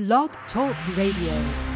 Blog 0.00 0.30
Talk 0.50 0.74
Radio. 0.96 1.69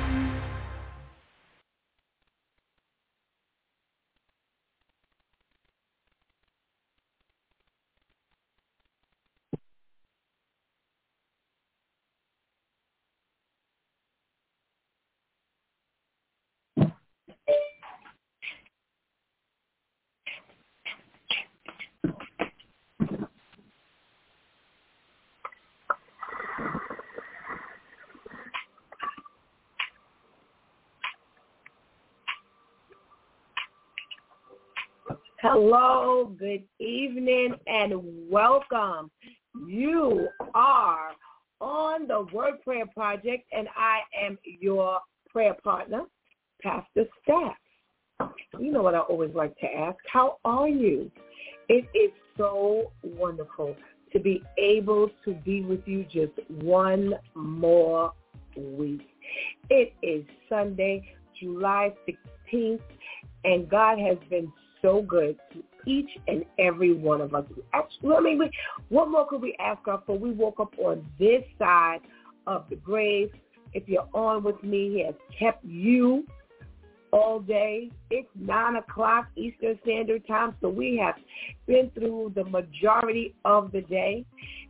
Hello, 35.56 36.34
good 36.36 36.64
evening, 36.80 37.54
and 37.68 37.92
welcome. 38.28 39.08
You 39.68 40.26
are 40.52 41.10
on 41.60 42.08
the 42.08 42.26
Word 42.32 42.54
Prayer 42.64 42.86
Project, 42.92 43.44
and 43.52 43.68
I 43.76 44.00
am 44.20 44.36
your 44.42 44.98
prayer 45.30 45.54
partner, 45.62 46.06
Pastor 46.60 47.04
Steph. 47.22 48.32
You 48.58 48.72
know 48.72 48.82
what 48.82 48.96
I 48.96 48.98
always 48.98 49.32
like 49.32 49.56
to 49.58 49.66
ask, 49.66 49.96
how 50.12 50.38
are 50.44 50.66
you? 50.68 51.08
It 51.68 51.86
is 51.94 52.10
so 52.36 52.90
wonderful 53.04 53.76
to 54.12 54.18
be 54.18 54.42
able 54.58 55.08
to 55.24 55.34
be 55.34 55.62
with 55.62 55.86
you 55.86 56.02
just 56.02 56.32
one 56.48 57.14
more 57.36 58.12
week. 58.56 59.06
It 59.70 59.92
is 60.02 60.24
Sunday, 60.48 61.14
July 61.40 61.94
16th, 62.52 62.80
and 63.44 63.68
God 63.70 64.00
has 64.00 64.18
been 64.28 64.52
so 64.84 65.00
good 65.02 65.36
to 65.52 65.62
each 65.86 66.10
and 66.28 66.44
every 66.58 66.92
one 66.92 67.20
of 67.20 67.34
us. 67.34 67.44
I 67.72 68.20
mean, 68.20 68.38
we, 68.38 68.50
what 68.90 69.10
more 69.10 69.26
could 69.26 69.40
we 69.40 69.56
ask 69.58 69.82
God 69.82 70.02
for? 70.06 70.18
We 70.18 70.30
woke 70.30 70.60
up 70.60 70.74
on 70.78 71.04
this 71.18 71.42
side 71.58 72.00
of 72.46 72.66
the 72.68 72.76
grave. 72.76 73.30
If 73.72 73.88
you're 73.88 74.08
on 74.12 74.44
with 74.44 74.62
me, 74.62 74.92
he 74.94 75.04
has 75.06 75.14
kept 75.38 75.64
you 75.64 76.24
all 77.12 77.40
day. 77.40 77.90
It's 78.10 78.28
9 78.34 78.76
o'clock 78.76 79.28
Eastern 79.36 79.78
Standard 79.82 80.26
Time, 80.26 80.54
so 80.60 80.68
we 80.68 81.00
have 81.02 81.14
been 81.66 81.90
through 81.94 82.32
the 82.34 82.44
majority 82.44 83.34
of 83.44 83.72
the 83.72 83.80
day, 83.82 84.24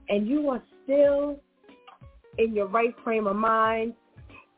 and 0.08 0.28
you 0.28 0.48
are 0.50 0.62
still 0.84 1.40
in 2.38 2.54
your 2.54 2.66
right 2.66 2.94
frame 3.02 3.26
of 3.26 3.36
mind. 3.36 3.94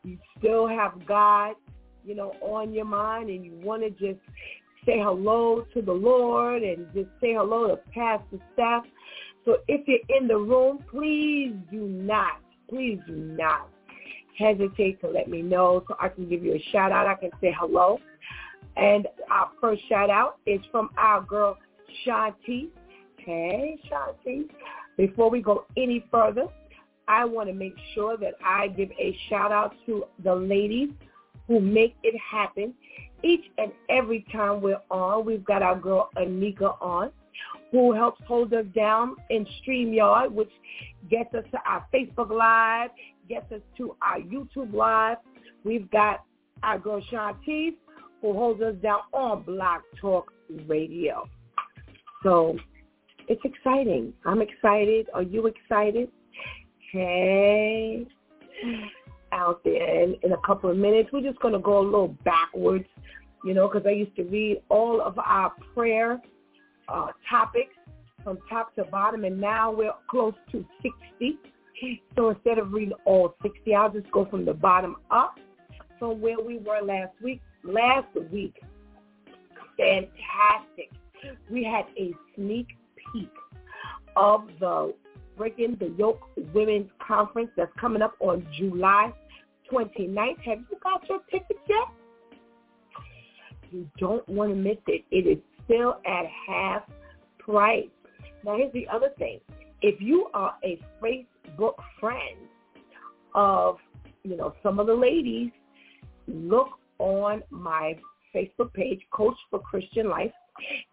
You 0.04 0.18
still 0.38 0.68
have 0.68 1.06
God, 1.06 1.54
you 2.04 2.14
know, 2.14 2.32
on 2.42 2.74
your 2.74 2.84
mind, 2.84 3.30
and 3.30 3.44
you 3.44 3.52
want 3.62 3.82
to 3.82 3.90
just 3.90 4.20
say 4.86 5.00
hello 5.00 5.66
to 5.74 5.82
the 5.82 5.92
Lord 5.92 6.62
and 6.62 6.86
just 6.94 7.08
say 7.20 7.34
hello 7.34 7.68
to 7.68 7.76
Pastor 7.92 8.38
Steph. 8.54 8.84
So 9.44 9.58
if 9.68 9.86
you're 9.86 10.18
in 10.18 10.28
the 10.28 10.36
room, 10.36 10.84
please 10.90 11.54
do 11.70 11.86
not, 11.86 12.40
please 12.68 12.98
do 13.06 13.14
not 13.14 13.68
hesitate 14.38 15.00
to 15.00 15.08
let 15.08 15.28
me 15.28 15.42
know 15.42 15.84
so 15.88 15.96
I 16.00 16.08
can 16.08 16.28
give 16.28 16.44
you 16.44 16.54
a 16.54 16.64
shout 16.72 16.92
out. 16.92 17.06
I 17.06 17.14
can 17.14 17.30
say 17.40 17.54
hello. 17.58 17.98
And 18.76 19.08
our 19.30 19.50
first 19.60 19.82
shout 19.88 20.10
out 20.10 20.38
is 20.46 20.60
from 20.70 20.90
our 20.96 21.22
girl 21.22 21.56
Shanti. 22.06 22.68
Hey, 23.18 23.78
Shanti. 23.90 24.48
Before 24.96 25.30
we 25.30 25.42
go 25.42 25.64
any 25.76 26.04
further, 26.10 26.46
I 27.08 27.24
want 27.24 27.48
to 27.48 27.54
make 27.54 27.74
sure 27.94 28.16
that 28.18 28.34
I 28.44 28.68
give 28.68 28.90
a 28.92 29.16
shout 29.28 29.52
out 29.52 29.74
to 29.86 30.04
the 30.22 30.34
ladies 30.34 30.90
who 31.46 31.60
make 31.60 31.94
it 32.02 32.18
happen 32.18 32.74
each 33.22 33.44
and 33.58 33.72
every 33.88 34.24
time 34.32 34.60
we're 34.60 34.80
on, 34.90 35.24
we've 35.24 35.44
got 35.44 35.62
our 35.62 35.78
girl 35.78 36.10
Anika 36.16 36.80
on, 36.80 37.10
who 37.72 37.92
helps 37.92 38.20
hold 38.26 38.52
us 38.52 38.66
down 38.74 39.16
in 39.30 39.46
StreamYard, 39.60 40.30
which 40.30 40.50
gets 41.10 41.34
us 41.34 41.44
to 41.52 41.58
our 41.66 41.86
Facebook 41.92 42.30
Live, 42.30 42.90
gets 43.28 43.50
us 43.52 43.60
to 43.76 43.96
our 44.02 44.18
YouTube 44.18 44.72
Live. 44.72 45.18
We've 45.64 45.90
got 45.90 46.24
our 46.62 46.78
girl 46.78 47.02
Shantice, 47.12 47.74
who 48.22 48.32
holds 48.32 48.62
us 48.62 48.74
down 48.82 49.00
on 49.12 49.42
Blog 49.42 49.82
Talk 50.00 50.32
Radio. 50.66 51.28
So 52.22 52.56
it's 53.28 53.42
exciting. 53.44 54.12
I'm 54.24 54.42
excited. 54.42 55.08
Are 55.12 55.22
you 55.22 55.46
excited? 55.46 56.10
Hey, 56.92 58.06
out 59.36 59.62
there. 59.64 60.02
In, 60.02 60.16
in 60.22 60.32
a 60.32 60.40
couple 60.46 60.70
of 60.70 60.76
minutes, 60.76 61.10
we're 61.12 61.20
just 61.20 61.38
going 61.40 61.54
to 61.54 61.60
go 61.60 61.78
a 61.78 61.84
little 61.84 62.16
backwards 62.24 62.86
you 63.46 63.54
know, 63.54 63.68
because 63.68 63.86
I 63.86 63.90
used 63.90 64.16
to 64.16 64.24
read 64.24 64.60
all 64.68 65.00
of 65.00 65.16
our 65.20 65.52
prayer 65.72 66.20
uh, 66.88 67.06
topics 67.30 67.74
from 68.24 68.38
top 68.50 68.74
to 68.74 68.84
bottom, 68.84 69.24
and 69.24 69.40
now 69.40 69.70
we're 69.70 69.92
close 70.10 70.34
to 70.50 70.64
60. 70.82 71.38
So 72.16 72.30
instead 72.30 72.58
of 72.58 72.72
reading 72.72 72.94
all 73.04 73.36
60, 73.42 73.72
I'll 73.72 73.92
just 73.92 74.10
go 74.10 74.24
from 74.24 74.44
the 74.44 74.52
bottom 74.52 74.96
up 75.12 75.38
from 76.00 76.20
where 76.20 76.40
we 76.40 76.58
were 76.58 76.80
last 76.82 77.12
week. 77.22 77.40
Last 77.62 78.08
week, 78.32 78.60
fantastic. 79.76 80.90
We 81.48 81.62
had 81.62 81.84
a 81.96 82.12
sneak 82.34 82.66
peek 83.12 83.30
of 84.16 84.48
the 84.58 84.92
Breaking 85.36 85.76
the 85.78 85.94
Yoke 85.98 86.26
Women's 86.52 86.90
Conference 87.06 87.50
that's 87.56 87.72
coming 87.78 88.02
up 88.02 88.14
on 88.20 88.44
July 88.58 89.12
29th. 89.72 90.38
Have 90.44 90.58
you 90.70 90.78
got 90.82 91.08
your 91.08 91.20
tickets 91.30 91.60
yet? 91.68 91.88
You 93.70 93.88
don't 93.98 94.26
want 94.28 94.50
to 94.50 94.56
miss 94.56 94.78
it. 94.86 95.04
It 95.10 95.26
is 95.26 95.38
still 95.64 95.96
at 96.06 96.24
half 96.48 96.82
price. 97.38 97.88
Now 98.44 98.56
here's 98.56 98.72
the 98.72 98.86
other 98.92 99.10
thing. 99.18 99.40
If 99.82 100.00
you 100.00 100.28
are 100.34 100.54
a 100.64 100.80
Facebook 101.02 101.74
friend 102.00 102.38
of, 103.34 103.76
you 104.22 104.36
know, 104.36 104.54
some 104.62 104.78
of 104.78 104.86
the 104.86 104.94
ladies, 104.94 105.50
look 106.26 106.70
on 106.98 107.42
my 107.50 107.98
Facebook 108.34 108.72
page, 108.72 109.00
Coach 109.12 109.36
for 109.50 109.60
Christian 109.60 110.08
Life, 110.08 110.32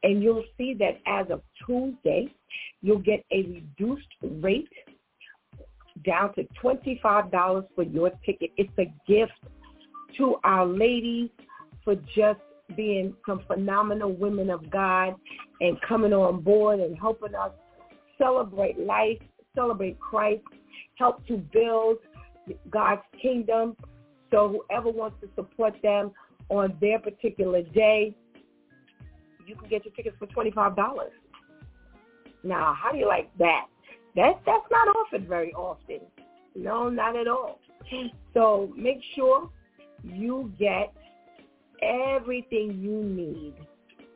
and 0.03 0.21
you'll 0.21 0.43
see 0.57 0.73
that 0.79 0.99
as 1.07 1.27
of 1.29 1.41
Tuesday, 1.65 2.33
you'll 2.81 2.99
get 2.99 3.23
a 3.31 3.43
reduced 3.43 4.07
rate 4.21 4.69
down 6.05 6.33
to 6.35 6.47
$25 6.61 7.67
for 7.75 7.83
your 7.83 8.11
ticket. 8.25 8.51
It's 8.57 8.71
a 8.77 8.93
gift 9.07 9.31
to 10.17 10.35
our 10.43 10.65
ladies 10.65 11.29
for 11.83 11.95
just 12.15 12.39
being 12.75 13.13
some 13.27 13.41
phenomenal 13.47 14.13
women 14.13 14.49
of 14.49 14.69
God 14.69 15.15
and 15.61 15.79
coming 15.81 16.13
on 16.13 16.41
board 16.41 16.79
and 16.79 16.97
helping 16.97 17.35
us 17.35 17.51
celebrate 18.17 18.79
life, 18.79 19.19
celebrate 19.55 19.99
Christ, 19.99 20.41
help 20.95 21.25
to 21.27 21.37
build 21.37 21.97
God's 22.69 23.01
kingdom. 23.21 23.75
So 24.31 24.63
whoever 24.67 24.89
wants 24.89 25.17
to 25.21 25.29
support 25.35 25.75
them 25.83 26.11
on 26.49 26.75
their 26.81 26.99
particular 26.99 27.61
day, 27.61 28.15
you 29.45 29.55
can 29.55 29.69
get 29.69 29.85
your 29.85 29.93
tickets 29.93 30.15
for 30.17 30.27
$25. 30.27 30.75
Now, 32.43 32.75
how 32.77 32.91
do 32.91 32.97
you 32.97 33.07
like 33.07 33.29
that? 33.37 33.67
That 34.15 34.41
that's 34.45 34.65
not 34.71 34.87
offered 34.95 35.27
very 35.27 35.53
often. 35.53 35.99
No, 36.55 36.89
not 36.89 37.15
at 37.15 37.27
all. 37.27 37.59
So 38.33 38.71
make 38.77 38.99
sure 39.15 39.49
you 40.03 40.51
get 40.59 40.93
everything 41.81 42.79
you 42.79 43.03
need 43.03 43.53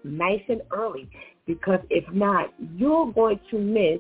nice 0.04 0.42
and 0.48 0.62
early 0.72 1.10
because 1.46 1.80
if 1.90 2.04
not, 2.14 2.54
you're 2.76 3.12
going 3.12 3.40
to 3.52 3.60
miss 3.60 4.00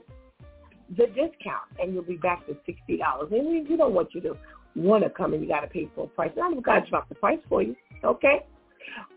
the 0.95 1.07
discount 1.07 1.67
and 1.79 1.93
you'll 1.93 2.03
be 2.03 2.17
back 2.17 2.45
to 2.47 2.53
$60. 2.53 3.31
And 3.31 3.69
we, 3.69 3.75
don't 3.75 3.93
want 3.93 4.13
you 4.13 4.21
to 4.21 4.37
want 4.75 5.03
to 5.03 5.09
come 5.09 5.33
and 5.33 5.41
you 5.41 5.49
got 5.49 5.61
to 5.61 5.67
pay 5.67 5.89
full 5.95 6.07
price. 6.07 6.31
I'm 6.41 6.55
to 6.55 6.89
drop 6.89 7.09
the 7.09 7.15
price 7.15 7.39
for 7.49 7.61
you. 7.61 7.75
Okay? 8.03 8.45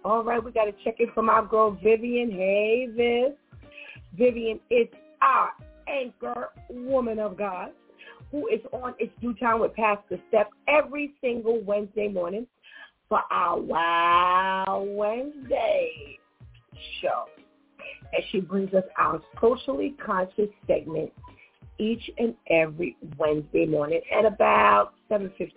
All 0.04 0.24
right, 0.24 0.42
we 0.42 0.50
got 0.52 0.64
to 0.64 0.74
check 0.84 0.96
in 0.98 1.08
from 1.14 1.28
our 1.28 1.44
girl 1.44 1.78
Vivian. 1.82 2.30
Hey, 2.30 2.88
Viv. 2.90 3.36
Vivian 4.16 4.58
it's 4.70 4.92
our 5.22 5.50
anchor 5.90 6.48
woman 6.68 7.18
of 7.18 7.36
God 7.36 7.70
who 8.30 8.46
is 8.48 8.60
on 8.72 8.94
It's 8.98 9.12
DEW 9.20 9.34
Time 9.34 9.60
with 9.60 9.74
Pastor 9.74 10.18
Steph 10.28 10.46
every 10.68 11.14
single 11.20 11.60
Wednesday 11.62 12.08
morning 12.08 12.46
for 13.08 13.20
our 13.30 13.60
Wow 13.60 14.86
Wednesday 14.88 16.18
show. 17.00 17.24
And 18.12 18.22
she 18.30 18.40
brings 18.40 18.72
us 18.74 18.84
our 18.98 19.20
socially 19.40 19.94
conscious 20.04 20.48
segment 20.66 21.12
each 21.78 22.10
and 22.18 22.34
every 22.50 22.96
Wednesday 23.16 23.66
morning 23.66 24.00
at 24.16 24.24
about 24.24 24.92
7.15. 25.10 25.50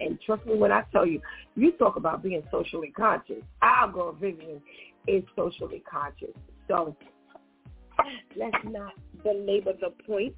And 0.00 0.20
trust 0.20 0.44
me 0.44 0.56
when 0.56 0.72
I 0.72 0.82
tell 0.92 1.06
you, 1.06 1.20
you 1.54 1.72
talk 1.72 1.96
about 1.96 2.22
being 2.22 2.42
socially 2.50 2.92
conscious. 2.94 3.42
Our 3.62 3.90
girl 3.90 4.12
Vivian 4.12 4.60
is 5.06 5.22
socially 5.36 5.82
conscious. 5.90 6.34
So 6.66 6.96
let's 8.36 8.56
not 8.64 8.92
belabor 9.32 9.72
the 9.80 9.90
point. 10.04 10.34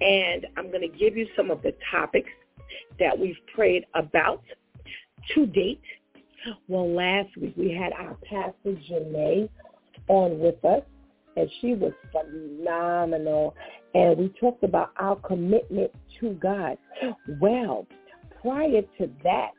And 0.00 0.46
I'm 0.56 0.70
going 0.70 0.82
to 0.82 0.98
give 0.98 1.16
you 1.16 1.26
some 1.36 1.50
of 1.50 1.62
the 1.62 1.74
topics 1.90 2.30
that 2.98 3.18
we've 3.18 3.36
prayed 3.54 3.84
about 3.94 4.42
to 5.34 5.46
date. 5.46 5.82
Well, 6.68 6.90
last 6.94 7.36
week 7.36 7.54
we 7.56 7.72
had 7.72 7.92
our 7.92 8.16
pastor 8.28 8.80
Janae 8.90 9.48
on 10.08 10.38
with 10.38 10.64
us, 10.64 10.82
and 11.36 11.50
she 11.60 11.74
was 11.74 11.92
phenomenal. 12.12 13.54
And 13.94 14.16
we 14.16 14.32
talked 14.40 14.64
about 14.64 14.92
our 14.96 15.16
commitment 15.16 15.90
to 16.20 16.30
God. 16.34 16.78
Well, 17.40 17.86
prior 18.40 18.82
to 18.98 19.10
that, 19.24 19.50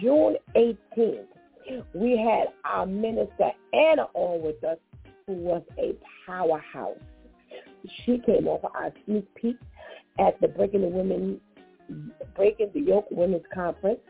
June 0.00 0.36
18th, 0.56 1.24
we 1.94 2.18
had 2.18 2.48
our 2.64 2.84
minister 2.84 3.50
Anna 3.72 4.08
on 4.14 4.42
with 4.42 4.62
us, 4.64 4.78
who 5.26 5.34
was 5.34 5.62
a 5.78 5.94
powerhouse. 6.26 6.98
She 8.04 8.18
came 8.18 8.46
off 8.46 8.64
our 8.74 8.92
sneak 9.04 9.32
peek 9.34 9.56
at 10.18 10.40
the 10.40 10.48
Breaking 10.48 10.82
the 10.82 10.88
Women, 10.88 11.40
Breaking 12.36 12.70
the 12.74 12.80
Yoke 12.80 13.06
Women's 13.10 13.44
Conference, 13.54 14.00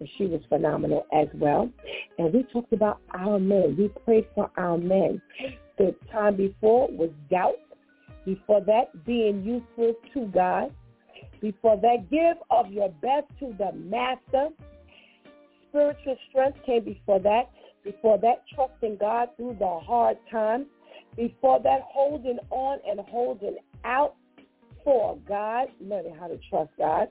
and 0.00 0.08
she 0.16 0.26
was 0.26 0.40
phenomenal 0.48 1.06
as 1.12 1.28
well. 1.34 1.70
And 2.18 2.32
we 2.32 2.44
talked 2.52 2.72
about 2.72 3.00
our 3.12 3.38
men. 3.38 3.76
We 3.78 3.88
prayed 4.04 4.26
for 4.34 4.50
our 4.56 4.78
men. 4.78 5.20
The 5.78 5.94
time 6.12 6.36
before 6.36 6.88
was 6.88 7.10
doubt. 7.30 7.56
Before 8.24 8.60
that, 8.62 9.04
being 9.04 9.42
useful 9.42 9.94
to 10.14 10.26
God. 10.26 10.72
Before 11.40 11.76
that, 11.76 12.10
give 12.10 12.36
of 12.50 12.70
your 12.70 12.88
best 12.88 13.26
to 13.40 13.54
the 13.58 13.72
master. 13.72 14.48
Spiritual 15.68 16.16
strength 16.30 16.58
came 16.64 16.84
before 16.84 17.20
that. 17.20 17.50
Before 17.82 18.16
that, 18.18 18.44
trusting 18.54 18.96
God 18.96 19.28
through 19.36 19.56
the 19.58 19.80
hard 19.84 20.16
times. 20.30 20.66
Before 21.16 21.60
that, 21.60 21.80
holding 21.82 22.38
on 22.50 22.78
and 22.88 23.00
holding 23.00 23.56
out 23.84 24.14
for 24.82 25.18
God, 25.26 25.68
learning 25.80 26.14
how 26.18 26.28
to 26.28 26.38
trust 26.50 26.70
God. 26.78 27.08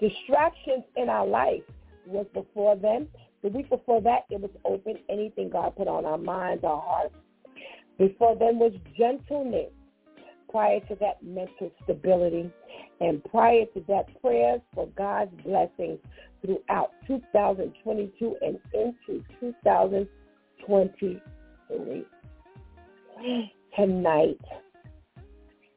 Distractions 0.00 0.84
in 0.96 1.08
our 1.08 1.26
life 1.26 1.62
was 2.06 2.26
before 2.34 2.76
then. 2.76 3.08
The 3.42 3.48
week 3.48 3.70
before 3.70 4.00
that, 4.02 4.26
it 4.30 4.40
was 4.40 4.50
open. 4.64 4.98
Anything 5.08 5.50
God 5.50 5.74
put 5.76 5.88
on 5.88 6.04
our 6.04 6.18
minds, 6.18 6.62
our 6.64 6.80
hearts. 6.80 7.14
Before 7.98 8.36
then 8.36 8.58
was 8.58 8.72
gentleness. 8.96 9.70
Prior 10.50 10.80
to 10.80 10.96
that, 10.96 11.22
mental 11.22 11.70
stability. 11.84 12.50
And 13.00 13.22
prior 13.24 13.64
to 13.74 13.84
that, 13.88 14.06
prayers 14.20 14.60
for 14.74 14.88
God's 14.96 15.30
blessings 15.44 15.98
throughout 16.42 16.90
2022 17.06 18.36
and 18.40 18.58
into 18.72 19.22
2023. 19.40 22.04
Tonight, 23.76 24.38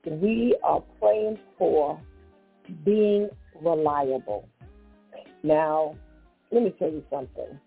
we 0.06 0.56
are 0.64 0.84
praying 1.00 1.40
for 1.58 2.00
being 2.86 3.30
reliable. 3.62 4.48
Now, 5.44 5.96
let 6.52 6.64
me 6.64 6.74
tell 6.78 6.90
you 6.90 7.04
something. 7.10 7.60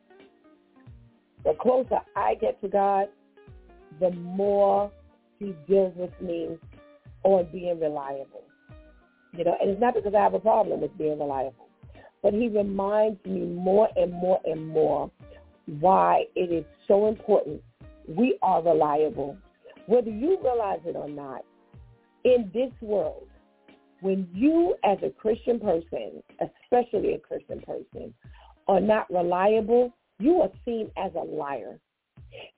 The 1.44 1.54
closer 1.60 1.98
I 2.14 2.34
get 2.34 2.60
to 2.62 2.68
God, 2.68 3.08
the 4.00 4.10
more 4.12 4.90
he 5.38 5.54
deals 5.68 5.94
with 5.96 6.12
me 6.20 6.56
on 7.24 7.48
being 7.52 7.80
reliable. 7.80 8.44
You 9.32 9.44
know, 9.44 9.56
and 9.60 9.70
it's 9.70 9.80
not 9.80 9.94
because 9.94 10.14
I 10.14 10.22
have 10.22 10.34
a 10.34 10.40
problem 10.40 10.80
with 10.80 10.96
being 10.96 11.18
reliable, 11.18 11.68
but 12.22 12.32
he 12.32 12.48
reminds 12.48 13.24
me 13.24 13.40
more 13.40 13.88
and 13.96 14.12
more 14.12 14.40
and 14.44 14.68
more 14.68 15.10
why 15.66 16.24
it 16.36 16.52
is 16.52 16.64
so 16.86 17.08
important 17.08 17.62
we 18.06 18.38
are 18.42 18.62
reliable. 18.62 19.36
Whether 19.86 20.10
you 20.10 20.38
realize 20.42 20.80
it 20.84 20.96
or 20.96 21.08
not, 21.08 21.42
in 22.24 22.50
this 22.54 22.72
world, 22.80 23.28
when 24.00 24.28
you 24.32 24.74
as 24.84 24.98
a 25.02 25.10
Christian 25.10 25.60
person, 25.60 26.22
especially 26.40 27.14
a 27.14 27.18
Christian 27.18 27.60
person, 27.60 28.14
are 28.68 28.80
not 28.80 29.10
reliable, 29.10 29.94
you 30.18 30.40
are 30.40 30.50
seen 30.64 30.90
as 30.96 31.12
a 31.14 31.24
liar. 31.24 31.78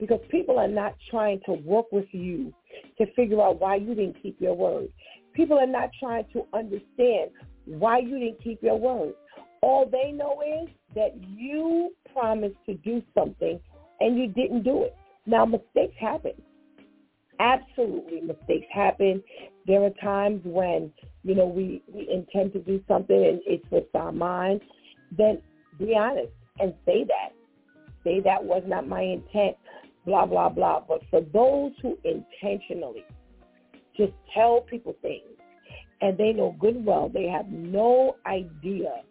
Because 0.01 0.21
people 0.31 0.59
are 0.59 0.69
not 0.69 0.95
trying 1.11 1.41
to 1.47 1.53
work 1.53 1.87
with 1.93 2.07
you 2.13 2.53
to 2.99 3.07
figure 3.15 3.43
out 3.43 3.61
why 3.61 3.77
you 3.77 3.95
didn't 3.95 4.23
keep 4.23 4.41
your 4.41 4.55
word. 4.55 4.89
People 5.35 5.59
are 5.59 5.67
not 5.67 5.91
trying 6.01 6.25
to 6.33 6.47
understand 6.55 7.31
why 7.67 7.99
you 7.99 8.19
didn't 8.19 8.43
keep 8.43 8.63
your 8.63 8.79
word. 8.79 9.15
All 9.63 9.87
they 9.87 10.13
know 10.13 10.41
is 10.43 10.69
that 10.95 11.15
you 11.29 11.95
promised 12.13 12.57
to 12.67 12.75
do 12.75 13.03
something 13.15 13.61
and 14.01 14.19
you 14.19 14.29
didn't 14.29 14.63
do 14.63 14.85
it. 14.85 14.97
Now, 15.27 15.45
mistakes 15.45 15.95
happen. 15.99 16.33
Absolutely, 17.41 18.21
mistakes 18.21 18.67
happen. 18.73 19.23
There 19.67 19.83
are 19.83 19.91
times 20.03 20.41
when, 20.45 20.93
you 21.23 21.35
know, 21.35 21.47
we, 21.47 21.83
we 21.93 22.09
intend 22.11 22.53
to 22.55 22.61
do 22.61 22.83
something 22.89 23.17
and 23.17 23.41
it's 23.47 23.65
with 23.71 23.85
our 23.95 24.13
mind. 24.13 24.61
Then 25.17 25.43
be 25.79 25.95
honest 25.97 26.33
and 26.59 26.75
say 26.85 27.05
that. 27.05 27.33
Say 28.05 28.21
that 28.21 28.43
was 28.43 28.63
not 28.67 28.87
my 28.87 29.03
intent, 29.03 29.57
blah, 30.05 30.27
blah, 30.27 30.49
blah. 30.49 30.81
But 30.87 31.03
for 31.11 31.21
those 31.21 31.73
who 31.83 31.99
intentionally 32.05 33.05
just 33.97 34.13
tell 34.33 34.61
people 34.61 34.95
things 35.03 35.25
and 36.01 36.17
they 36.17 36.33
know 36.33 36.55
good 36.61 36.85
well 36.85 37.09
they 37.09 37.27
have 37.27 37.49
no 37.49 38.17
idea 38.27 39.03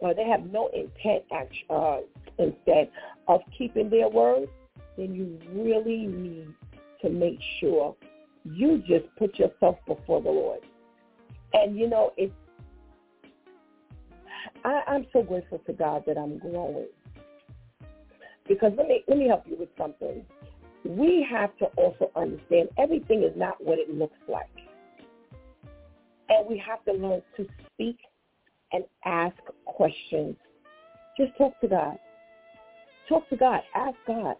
or 0.00 0.14
they 0.14 0.24
have 0.24 0.44
no 0.50 0.70
intent 0.72 1.24
uh, 1.68 1.98
instead 2.38 2.90
of 3.28 3.40
keeping 3.56 3.90
their 3.90 4.08
word, 4.08 4.48
then 4.96 5.14
you 5.14 5.38
really 5.52 6.06
need 6.06 6.48
to 7.02 7.10
make 7.10 7.38
sure 7.60 7.96
you 8.44 8.78
just 8.86 9.06
put 9.18 9.38
yourself 9.38 9.76
before 9.86 10.22
the 10.22 10.30
Lord. 10.30 10.60
And 11.52 11.76
you 11.76 11.88
know, 11.88 12.12
it's 12.16 12.32
I, 14.64 14.82
I'm 14.86 15.06
so 15.12 15.22
grateful 15.22 15.60
to 15.66 15.72
God 15.72 16.04
that 16.06 16.16
I'm 16.16 16.38
growing. 16.38 16.88
Because 18.48 18.72
let 18.76 18.88
me 18.88 19.04
let 19.08 19.18
me 19.18 19.28
help 19.28 19.44
you 19.46 19.56
with 19.58 19.68
something. 19.78 20.24
We 20.84 21.26
have 21.30 21.56
to 21.58 21.66
also 21.76 22.10
understand 22.16 22.68
everything 22.78 23.22
is 23.22 23.36
not 23.36 23.62
what 23.62 23.78
it 23.78 23.90
looks 23.90 24.18
like. 24.28 24.48
And 26.28 26.48
we 26.48 26.62
have 26.66 26.84
to 26.84 26.92
learn 26.92 27.22
to 27.36 27.46
speak 27.74 27.98
and 28.72 28.84
ask 29.04 29.36
questions. 29.66 30.36
Just 31.18 31.36
talk 31.36 31.60
to 31.60 31.68
God. 31.68 31.96
Talk 33.08 33.28
to 33.30 33.36
God. 33.36 33.60
Ask 33.74 33.96
God 34.06 34.36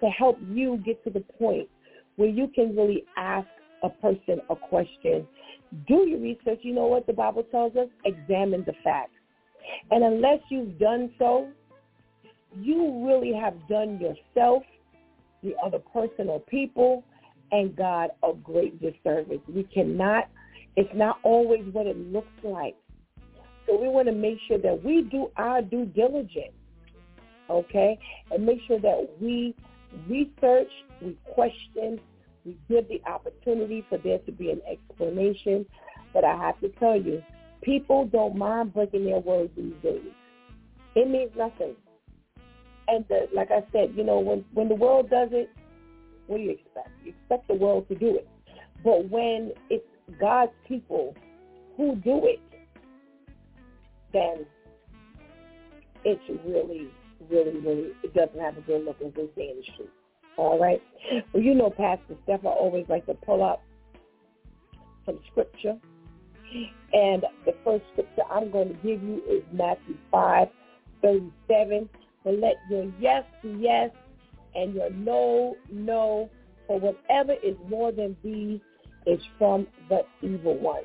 to 0.00 0.06
help 0.08 0.38
you 0.50 0.78
get 0.84 1.02
to 1.04 1.10
the 1.10 1.20
point 1.38 1.68
where 2.16 2.28
you 2.28 2.48
can 2.54 2.76
really 2.76 3.04
ask 3.16 3.48
a 3.82 3.88
person 3.88 4.40
a 4.50 4.56
question. 4.56 5.26
Do 5.86 6.06
your 6.08 6.20
research. 6.20 6.60
You 6.62 6.74
know 6.74 6.86
what 6.86 7.06
the 7.06 7.12
Bible 7.12 7.44
tells 7.44 7.76
us? 7.76 7.88
Examine 8.04 8.64
the 8.66 8.74
facts. 8.82 9.12
And 9.90 10.04
unless 10.04 10.40
you've 10.48 10.78
done 10.78 11.12
so, 11.18 11.48
you 12.58 13.04
really 13.06 13.32
have 13.34 13.54
done 13.68 14.00
yourself, 14.00 14.62
the 15.42 15.54
other 15.64 15.78
person 15.78 16.28
or 16.28 16.40
people, 16.40 17.04
and 17.52 17.76
God 17.76 18.10
a 18.22 18.32
great 18.32 18.80
disservice. 18.80 19.40
We 19.52 19.64
cannot, 19.64 20.28
it's 20.76 20.90
not 20.94 21.18
always 21.22 21.62
what 21.72 21.86
it 21.86 21.96
looks 21.96 22.28
like. 22.42 22.76
So 23.66 23.80
we 23.80 23.88
want 23.88 24.06
to 24.06 24.14
make 24.14 24.38
sure 24.46 24.58
that 24.58 24.82
we 24.84 25.02
do 25.02 25.30
our 25.36 25.60
due 25.60 25.86
diligence, 25.86 26.54
okay? 27.50 27.98
And 28.30 28.46
make 28.46 28.58
sure 28.66 28.80
that 28.80 29.08
we 29.20 29.54
research, 30.08 30.70
we 31.00 31.16
question, 31.34 32.00
we 32.44 32.56
give 32.68 32.88
the 32.88 33.02
opportunity 33.08 33.84
for 33.88 33.98
there 33.98 34.18
to 34.20 34.32
be 34.32 34.50
an 34.50 34.60
explanation. 34.70 35.66
But 36.12 36.24
I 36.24 36.36
have 36.36 36.60
to 36.60 36.68
tell 36.80 36.96
you, 36.96 37.22
people 37.62 38.06
don't 38.06 38.36
mind 38.36 38.72
breaking 38.72 39.04
their 39.04 39.18
word 39.18 39.50
these 39.56 39.74
days. 39.82 40.12
It 40.94 41.10
means 41.10 41.30
nothing. 41.36 41.74
And 42.88 43.04
the, 43.08 43.28
like 43.34 43.50
I 43.50 43.64
said, 43.72 43.94
you 43.96 44.04
know, 44.04 44.20
when 44.20 44.44
when 44.54 44.68
the 44.68 44.74
world 44.74 45.10
does 45.10 45.30
it, 45.32 45.50
what 46.26 46.38
do 46.38 46.42
you 46.42 46.50
expect? 46.52 46.90
You 47.04 47.12
expect 47.12 47.48
the 47.48 47.54
world 47.54 47.88
to 47.88 47.94
do 47.94 48.16
it. 48.16 48.28
But 48.84 49.10
when 49.10 49.52
it's 49.70 49.84
God's 50.20 50.52
people 50.68 51.14
who 51.76 51.96
do 51.96 52.26
it, 52.26 52.40
then 54.12 54.46
it's 56.04 56.22
really, 56.46 56.88
really, 57.30 57.58
really, 57.60 57.92
it 58.02 58.14
doesn't 58.14 58.40
have 58.40 58.56
a 58.56 58.60
good 58.62 58.84
look 58.84 58.96
as 59.04 59.12
they 59.14 59.28
say 59.36 59.50
in 59.50 59.56
the 59.58 59.62
street. 59.74 59.90
All 60.36 60.58
right. 60.58 60.82
Well, 61.32 61.42
you 61.42 61.54
know, 61.54 61.70
Pastor 61.70 62.14
Steph, 62.24 62.44
I 62.44 62.48
always 62.48 62.86
like 62.88 63.06
to 63.06 63.14
pull 63.14 63.42
up 63.42 63.62
some 65.06 65.18
scripture. 65.30 65.78
And 66.92 67.24
the 67.44 67.54
first 67.64 67.84
scripture 67.92 68.22
I'm 68.30 68.50
going 68.50 68.68
to 68.68 68.74
give 68.74 69.02
you 69.02 69.22
is 69.28 69.42
Matthew 69.52 69.96
5, 70.10 70.48
37. 71.02 71.88
But 72.24 72.38
let 72.38 72.54
your 72.70 72.92
yes 73.00 73.24
be 73.42 73.56
yes 73.58 73.90
and 74.54 74.74
your 74.74 74.90
no, 74.90 75.56
no. 75.70 76.30
For 76.66 76.80
whatever 76.80 77.34
is 77.44 77.56
more 77.68 77.92
than 77.92 78.16
these 78.24 78.60
is 79.06 79.20
from 79.38 79.66
the 79.88 80.00
evil 80.22 80.58
one. 80.58 80.82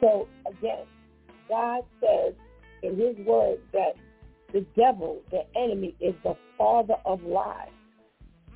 So 0.00 0.26
again, 0.46 0.84
God 1.48 1.84
says 2.00 2.34
in 2.82 2.98
his 2.98 3.16
word 3.24 3.58
that 3.72 3.92
the 4.52 4.64
devil, 4.76 5.20
the 5.30 5.42
enemy, 5.56 5.94
is 6.00 6.14
the 6.22 6.34
father 6.58 6.96
of 7.04 7.22
lies. 7.22 7.68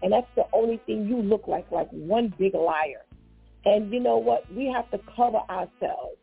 And 0.03 0.12
that's 0.12 0.26
the 0.37 0.45
only 0.53 0.81
thing 0.87 1.07
you 1.07 1.17
look 1.23 1.49
like, 1.49 1.71
like 1.71 1.88
one 1.91 2.33
big 2.38 2.55
liar. 2.55 3.05
And 3.65 3.93
you 3.93 4.00
know 4.00 4.19
what? 4.19 4.45
We 4.55 4.73
have 4.75 4.91
to 4.91 5.00
cover 5.17 5.41
ourselves 5.50 6.17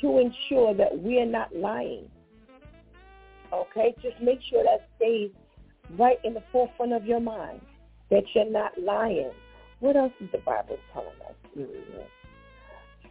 to 0.00 0.18
ensure 0.18 0.74
that 0.74 0.98
we 1.02 1.18
are 1.18 1.26
not 1.26 1.54
lying. 1.54 2.08
Okay? 3.52 3.94
Just 4.00 4.20
make 4.22 4.38
sure 4.48 4.62
that 4.64 4.88
stays 4.96 5.30
right 5.98 6.18
in 6.24 6.34
the 6.34 6.42
forefront 6.52 6.92
of 6.92 7.04
your 7.04 7.20
mind, 7.20 7.60
that 8.10 8.22
you're 8.34 8.50
not 8.50 8.72
lying. 8.80 9.30
What 9.80 9.96
else 9.96 10.12
is 10.20 10.28
the 10.32 10.38
Bible 10.38 10.78
telling 10.92 11.08
us? 11.28 11.66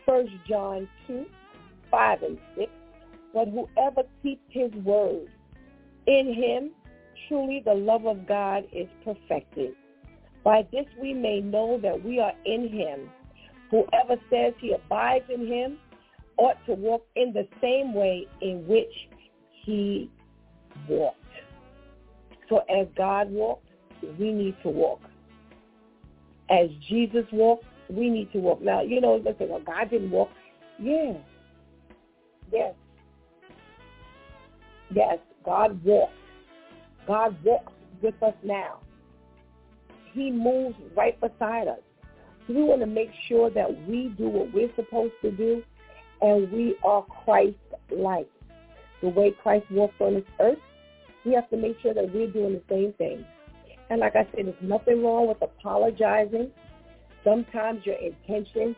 First 0.05 0.31
John 0.47 0.87
2, 1.07 1.25
5 1.91 2.23
and 2.23 2.39
6. 2.57 2.71
But 3.33 3.49
whoever 3.49 4.03
keeps 4.23 4.41
his 4.49 4.71
word, 4.83 5.27
in 6.07 6.33
him 6.33 6.71
truly 7.27 7.61
the 7.63 7.73
love 7.73 8.05
of 8.05 8.27
God 8.27 8.63
is 8.71 8.87
perfected. 9.03 9.73
By 10.43 10.67
this 10.71 10.85
we 11.01 11.13
may 11.13 11.41
know 11.41 11.79
that 11.81 12.03
we 12.03 12.19
are 12.19 12.33
in 12.45 12.69
him. 12.69 13.09
Whoever 13.71 14.19
says 14.29 14.53
he 14.59 14.73
abides 14.73 15.25
in 15.33 15.45
him 15.45 15.77
ought 16.37 16.57
to 16.65 16.73
walk 16.73 17.05
in 17.15 17.33
the 17.33 17.47
same 17.61 17.93
way 17.93 18.25
in 18.41 18.65
which 18.67 19.09
he 19.63 20.09
walked. 20.87 21.17
So 22.47 22.59
as 22.69 22.87
God 22.97 23.29
walked, 23.29 23.67
we 24.17 24.31
need 24.31 24.55
to 24.63 24.69
walk. 24.69 25.01
As 26.49 26.69
Jesus 26.87 27.25
walked, 27.31 27.65
we 27.89 28.09
need 28.09 28.31
to 28.31 28.39
walk. 28.39 28.61
Now, 28.61 28.81
you 28.81 29.01
know, 29.01 29.15
listen, 29.17 29.49
well, 29.49 29.59
God 29.59 29.89
didn't 29.91 30.09
walk. 30.09 30.29
Yeah. 30.79 31.13
Yes. 32.51 32.73
Yes, 34.91 35.19
God 35.49 35.83
walks. 35.83 36.13
God 37.07 37.35
walks 37.43 37.73
with 38.03 38.21
us 38.21 38.35
now. 38.43 38.81
He 40.13 40.29
moves 40.29 40.75
right 40.95 41.19
beside 41.19 41.67
us. 41.67 41.79
So 42.45 42.53
we 42.53 42.61
want 42.61 42.81
to 42.81 42.87
make 42.87 43.09
sure 43.27 43.49
that 43.49 43.67
we 43.87 44.13
do 44.15 44.29
what 44.29 44.53
we're 44.53 44.69
supposed 44.75 45.15
to 45.23 45.31
do 45.31 45.63
and 46.21 46.51
we 46.51 46.75
are 46.85 47.03
Christ-like. 47.25 48.29
The 49.01 49.09
way 49.09 49.33
Christ 49.41 49.65
walked 49.71 49.99
on 49.99 50.15
this 50.15 50.23
earth, 50.39 50.59
we 51.25 51.33
have 51.33 51.49
to 51.49 51.57
make 51.57 51.81
sure 51.81 51.95
that 51.95 52.13
we're 52.13 52.29
doing 52.29 52.53
the 52.53 52.63
same 52.69 52.93
thing. 52.99 53.25
And 53.89 54.01
like 54.01 54.15
I 54.15 54.25
said, 54.25 54.45
there's 54.45 54.55
nothing 54.61 55.03
wrong 55.03 55.27
with 55.27 55.41
apologizing. 55.41 56.51
Sometimes 57.23 57.83
your 57.87 57.95
intention 57.95 58.75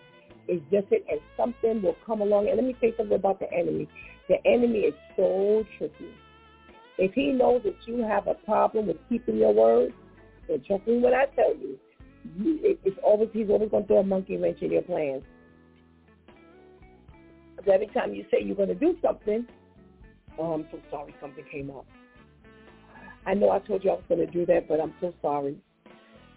is 0.48 0.62
different 0.72 1.04
and 1.12 1.20
something 1.36 1.82
will 1.82 1.98
come 2.06 2.22
along. 2.22 2.48
And 2.48 2.56
let 2.56 2.66
me 2.66 2.78
say 2.80 2.94
something 2.96 3.18
about 3.18 3.42
the 3.42 3.52
enemy. 3.52 3.90
The 4.30 4.38
enemy 4.46 4.80
is 4.80 4.94
so 5.18 5.66
tricky. 5.78 6.14
If 7.02 7.14
he 7.14 7.32
knows 7.32 7.64
that 7.64 7.74
you 7.88 8.04
have 8.04 8.28
a 8.28 8.36
problem 8.36 8.86
with 8.86 8.98
keeping 9.10 9.38
your 9.38 9.52
word, 9.52 9.92
then 10.48 10.62
trust 10.68 10.86
me 10.86 11.00
when 11.00 11.16
I 11.16 11.26
tell 11.36 11.56
you, 11.56 11.80
it's 12.86 13.00
always 13.04 13.30
he's 13.34 13.50
always 13.50 13.72
going 13.72 13.84
to 13.84 13.88
throw 13.88 13.98
a 13.98 14.04
monkey 14.04 14.38
wrench 14.38 14.62
in 14.62 14.72
your 14.72 14.84
plans. 14.84 15.24
Because 17.56 17.72
every 17.74 17.88
time 17.88 18.14
you 18.14 18.24
say 18.30 18.44
you're 18.44 18.56
going 18.56 18.70
to 18.70 18.76
do 18.76 18.96
something, 19.02 19.48
oh, 20.38 20.54
I'm 20.54 20.68
so 20.72 20.78
sorry, 20.92 21.16
something 21.20 21.44
came 21.52 21.72
up. 21.72 21.88
I 23.26 23.34
know 23.34 23.50
I 23.50 23.58
told 23.58 23.84
you 23.84 23.90
I 23.90 23.94
was 23.94 24.04
going 24.08 24.24
to 24.24 24.32
do 24.32 24.46
that, 24.46 24.68
but 24.68 24.80
I'm 24.80 24.94
so 25.02 25.12
sorry. 25.24 25.58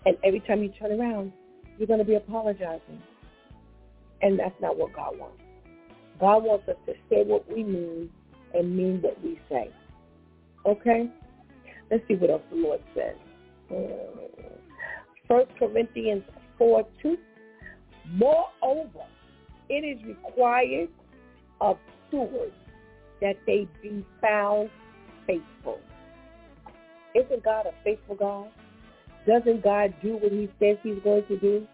And 0.06 0.16
every 0.24 0.40
time 0.40 0.62
you 0.62 0.70
turn 0.80 0.98
around, 0.98 1.30
you're 1.76 1.86
going 1.86 1.98
to 1.98 2.06
be 2.06 2.14
apologizing. 2.14 3.02
And 4.22 4.38
that's 4.38 4.58
not 4.62 4.78
what 4.78 4.94
God 4.94 5.18
wants. 5.18 5.42
God 6.18 6.42
wants 6.42 6.66
us 6.70 6.76
to 6.86 6.94
say 7.10 7.22
what 7.22 7.46
we 7.52 7.64
mean 7.64 8.08
and 8.54 8.74
mean 8.74 9.02
what 9.02 9.22
we 9.22 9.38
say. 9.50 9.70
Okay? 10.66 11.10
Let's 11.90 12.06
see 12.08 12.14
what 12.14 12.30
else 12.30 12.42
the 12.50 12.56
Lord 12.56 12.80
says. 12.94 13.16
Hmm. 13.68 14.24
First 15.28 15.50
Corinthians 15.58 16.22
4, 16.58 16.86
2. 17.02 17.16
Moreover, 18.12 19.06
it 19.68 19.84
is 19.84 20.04
required 20.04 20.88
of 21.60 21.78
stewards 22.08 22.52
that 23.20 23.36
they 23.46 23.66
be 23.82 24.04
found 24.20 24.70
faithful. 25.26 25.80
Isn't 27.14 27.44
God 27.44 27.66
a 27.66 27.72
faithful 27.82 28.16
God? 28.16 28.48
Doesn't 29.26 29.62
God 29.62 29.94
do 30.02 30.16
what 30.16 30.32
he 30.32 30.50
says 30.58 30.76
he's 30.82 31.02
going 31.02 31.24
to 31.28 31.38
do? 31.38 31.66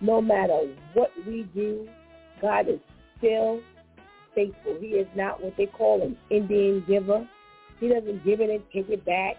No 0.00 0.20
matter 0.20 0.60
what 0.92 1.10
we 1.26 1.48
do, 1.54 1.88
God 2.40 2.68
is 2.68 2.78
still 3.18 3.60
faithful. 4.34 4.76
He 4.80 4.88
is 4.88 5.08
not 5.16 5.42
what 5.42 5.54
they 5.56 5.66
call 5.66 6.02
an 6.02 6.16
Indian 6.30 6.84
giver. 6.86 7.26
He 7.80 7.88
doesn't 7.88 8.24
give 8.24 8.40
it 8.40 8.50
and 8.50 8.62
take 8.72 8.88
it 8.88 9.04
back. 9.04 9.36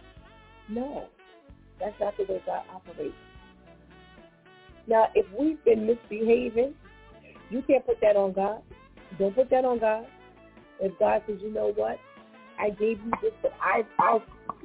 No, 0.69 1.07
that's 1.79 1.99
not 1.99 2.15
the 2.17 2.23
way 2.23 2.41
God 2.45 2.63
operates. 2.73 3.15
Now, 4.87 5.07
if 5.15 5.25
we've 5.37 5.63
been 5.63 5.87
misbehaving, 5.87 6.73
you 7.49 7.63
can't 7.63 7.85
put 7.85 7.99
that 8.01 8.15
on 8.15 8.33
God. 8.33 8.61
Don't 9.17 9.35
put 9.35 9.49
that 9.49 9.65
on 9.65 9.79
God. 9.79 10.05
If 10.79 10.97
God 10.99 11.23
says, 11.27 11.37
you 11.41 11.53
know 11.53 11.71
what, 11.75 11.97
I 12.59 12.69
gave 12.69 12.99
you 12.99 13.11
this, 13.21 13.31
but 13.41 13.53
I, 13.61 13.83
I 13.99 14.19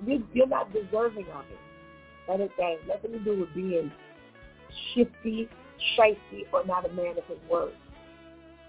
you, 0.06 0.26
you're 0.32 0.46
not 0.46 0.72
deserving 0.72 1.26
of 1.26 1.44
it. 1.50 1.58
That 2.26 2.38
that 2.58 2.76
nothing 2.86 3.12
to 3.12 3.18
do 3.18 3.40
with 3.40 3.54
being 3.54 3.90
shifty, 4.94 5.48
shifty, 5.96 6.44
or 6.52 6.64
not 6.64 6.88
a 6.88 6.92
man 6.92 7.18
of 7.18 7.24
his 7.26 7.38
word. 7.50 7.72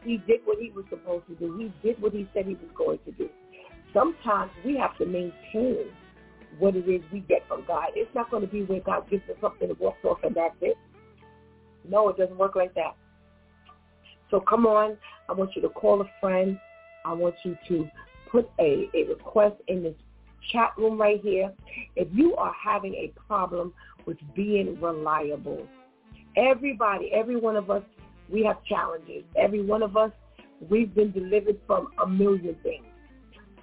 He 0.03 0.17
did 0.17 0.41
what 0.45 0.57
he 0.59 0.71
was 0.71 0.85
supposed 0.89 1.27
to 1.27 1.35
do. 1.35 1.57
He 1.57 1.87
did 1.87 2.01
what 2.01 2.11
he 2.13 2.27
said 2.33 2.45
he 2.45 2.55
was 2.55 2.71
going 2.75 2.99
to 3.05 3.11
do. 3.11 3.29
Sometimes 3.93 4.51
we 4.63 4.77
have 4.77 4.97
to 4.97 5.05
maintain 5.05 5.85
what 6.59 6.75
it 6.75 6.87
is 6.87 7.01
we 7.11 7.21
get 7.21 7.47
from 7.47 7.63
God. 7.67 7.87
It's 7.95 8.13
not 8.13 8.29
going 8.29 8.41
to 8.41 8.51
be 8.51 8.63
where 8.63 8.81
God 8.81 9.09
gives 9.09 9.23
us 9.29 9.35
something 9.41 9.67
to 9.67 9.73
walk 9.75 9.97
off 10.03 10.19
and 10.23 10.35
that's 10.35 10.55
it. 10.61 10.77
No, 11.87 12.09
it 12.09 12.17
doesn't 12.17 12.37
work 12.37 12.55
like 12.55 12.73
that. 12.75 12.95
So 14.29 14.39
come 14.39 14.65
on. 14.65 14.97
I 15.29 15.33
want 15.33 15.55
you 15.55 15.61
to 15.61 15.69
call 15.69 16.01
a 16.01 16.05
friend. 16.19 16.57
I 17.05 17.13
want 17.13 17.35
you 17.43 17.57
to 17.67 17.89
put 18.29 18.49
a, 18.59 18.89
a 18.93 19.03
request 19.07 19.55
in 19.67 19.83
this 19.83 19.95
chat 20.51 20.73
room 20.77 20.99
right 20.99 21.19
here. 21.21 21.51
If 21.95 22.07
you 22.11 22.35
are 22.35 22.53
having 22.53 22.93
a 22.95 23.11
problem 23.27 23.73
with 24.05 24.17
being 24.35 24.79
reliable, 24.79 25.67
everybody, 26.37 27.11
every 27.13 27.35
one 27.35 27.55
of 27.55 27.69
us, 27.69 27.83
we 28.29 28.43
have 28.43 28.63
challenges. 28.63 29.23
Every 29.35 29.61
one 29.61 29.83
of 29.83 29.97
us, 29.97 30.11
we've 30.69 30.93
been 30.93 31.11
delivered 31.11 31.59
from 31.67 31.89
a 32.03 32.07
million 32.07 32.55
things. 32.63 32.85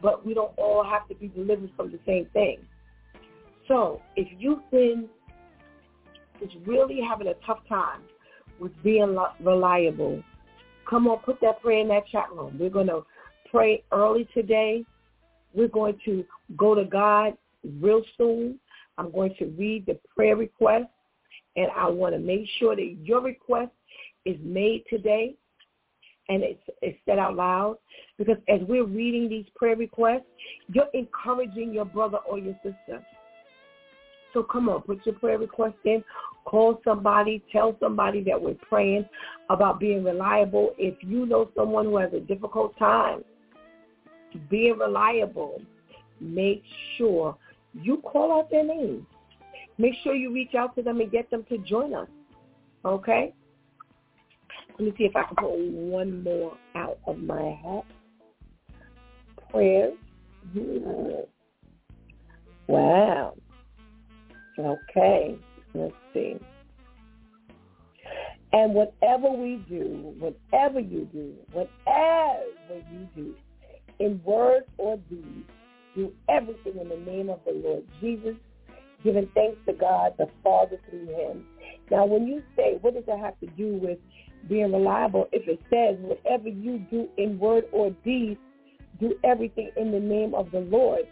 But 0.02 0.24
we 0.24 0.34
don't 0.34 0.56
all 0.56 0.84
have 0.84 1.08
to 1.08 1.14
be 1.14 1.28
delivered 1.28 1.70
from 1.76 1.90
the 1.90 1.98
same 2.06 2.26
thing. 2.32 2.58
So 3.66 4.00
if 4.16 4.28
you've 4.38 4.68
been 4.70 5.08
just 6.40 6.54
really 6.64 7.00
having 7.00 7.28
a 7.28 7.34
tough 7.46 7.58
time 7.68 8.02
with 8.58 8.72
being 8.82 9.16
reliable, 9.40 10.22
come 10.88 11.06
on, 11.08 11.18
put 11.18 11.40
that 11.42 11.60
prayer 11.60 11.80
in 11.80 11.88
that 11.88 12.06
chat 12.06 12.30
room. 12.32 12.56
We're 12.58 12.70
going 12.70 12.86
to 12.86 13.04
pray 13.50 13.82
early 13.92 14.28
today. 14.34 14.84
We're 15.54 15.68
going 15.68 15.98
to 16.04 16.24
go 16.56 16.74
to 16.74 16.84
God 16.84 17.36
real 17.80 18.02
soon. 18.16 18.58
I'm 18.96 19.10
going 19.12 19.34
to 19.38 19.46
read 19.58 19.86
the 19.86 19.98
prayer 20.14 20.36
request, 20.36 20.86
and 21.56 21.68
I 21.76 21.88
want 21.88 22.14
to 22.14 22.18
make 22.18 22.48
sure 22.58 22.74
that 22.74 22.96
your 23.02 23.20
request 23.20 23.70
is 24.24 24.36
made 24.42 24.84
today 24.90 25.34
and 26.28 26.42
it's, 26.42 26.62
it's 26.82 26.98
said 27.06 27.18
out 27.18 27.36
loud 27.36 27.78
because 28.18 28.36
as 28.48 28.60
we're 28.68 28.84
reading 28.84 29.28
these 29.28 29.46
prayer 29.56 29.76
requests, 29.76 30.26
you're 30.72 30.90
encouraging 30.94 31.72
your 31.72 31.84
brother 31.84 32.18
or 32.28 32.38
your 32.38 32.54
sister. 32.62 33.04
So 34.34 34.42
come 34.42 34.68
on, 34.68 34.82
put 34.82 35.04
your 35.06 35.14
prayer 35.14 35.38
request 35.38 35.76
in. 35.84 36.04
Call 36.44 36.80
somebody. 36.84 37.42
Tell 37.52 37.76
somebody 37.80 38.22
that 38.24 38.40
we're 38.40 38.56
praying 38.68 39.06
about 39.50 39.80
being 39.80 40.04
reliable. 40.04 40.74
If 40.78 40.94
you 41.02 41.26
know 41.26 41.50
someone 41.56 41.86
who 41.86 41.96
has 41.98 42.12
a 42.12 42.20
difficult 42.20 42.78
time 42.78 43.24
being 44.50 44.78
reliable, 44.78 45.60
make 46.20 46.62
sure 46.96 47.36
you 47.74 47.98
call 47.98 48.38
out 48.38 48.50
their 48.50 48.64
name. 48.64 49.06
Make 49.78 49.94
sure 50.02 50.14
you 50.14 50.32
reach 50.32 50.54
out 50.54 50.74
to 50.76 50.82
them 50.82 51.00
and 51.00 51.10
get 51.10 51.30
them 51.30 51.44
to 51.48 51.58
join 51.58 51.94
us. 51.94 52.08
Okay? 52.84 53.34
Let 54.78 54.86
me 54.86 54.94
see 54.96 55.04
if 55.04 55.16
I 55.16 55.24
can 55.24 55.36
pull 55.36 55.58
one 55.58 56.22
more 56.22 56.56
out 56.76 56.98
of 57.06 57.18
my 57.18 57.58
hat. 57.64 57.84
Prayers. 59.50 59.94
Hmm. 60.52 61.22
Wow. 62.68 63.34
Okay. 64.58 65.36
Let's 65.74 65.94
see. 66.14 66.36
And 68.52 68.72
whatever 68.72 69.30
we 69.30 69.56
do, 69.68 70.14
whatever 70.18 70.80
you 70.80 71.08
do, 71.12 71.34
whatever 71.52 72.44
you 72.92 73.08
do, 73.14 73.34
in 73.98 74.20
word 74.24 74.62
or 74.78 74.96
deed, 75.10 75.44
do 75.94 76.12
everything 76.28 76.78
in 76.80 76.88
the 76.88 77.10
name 77.10 77.28
of 77.28 77.40
the 77.44 77.52
Lord 77.52 77.84
Jesus, 78.00 78.36
giving 79.02 79.28
thanks 79.34 79.58
to 79.66 79.72
God 79.72 80.14
the 80.18 80.28
Father 80.42 80.78
through 80.88 81.08
him. 81.08 81.44
Now, 81.90 82.06
when 82.06 82.26
you 82.26 82.42
say, 82.56 82.78
what 82.80 82.94
does 82.94 83.04
that 83.06 83.18
have 83.18 83.38
to 83.40 83.46
do 83.48 83.74
with 83.74 83.98
being 84.48 84.72
reliable? 84.72 85.28
If 85.32 85.48
it 85.48 85.60
says, 85.70 85.96
whatever 86.00 86.48
you 86.48 86.78
do 86.90 87.08
in 87.16 87.38
word 87.38 87.64
or 87.72 87.90
deed, 88.04 88.38
do 89.00 89.14
everything 89.24 89.70
in 89.76 89.92
the 89.92 90.00
name 90.00 90.34
of 90.34 90.50
the 90.50 90.60
Lord. 90.60 91.02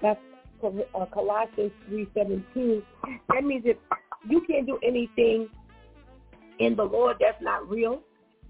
That's 0.00 0.20
uh, 0.64 1.06
Colossians 1.12 1.72
3.17. 1.90 2.82
That 3.28 3.44
means 3.44 3.64
if 3.66 3.76
you 4.28 4.42
can't 4.48 4.66
do 4.66 4.78
anything 4.86 5.48
in 6.58 6.76
the 6.76 6.84
Lord 6.84 7.16
that's 7.20 7.40
not 7.42 7.68
real, 7.68 8.00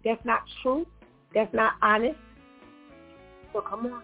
that's 0.05 0.25
not 0.25 0.43
true, 0.63 0.87
that's 1.35 1.53
not 1.53 1.73
honest, 1.83 2.19
So 3.53 3.61
come 3.63 3.87
on. 3.87 4.03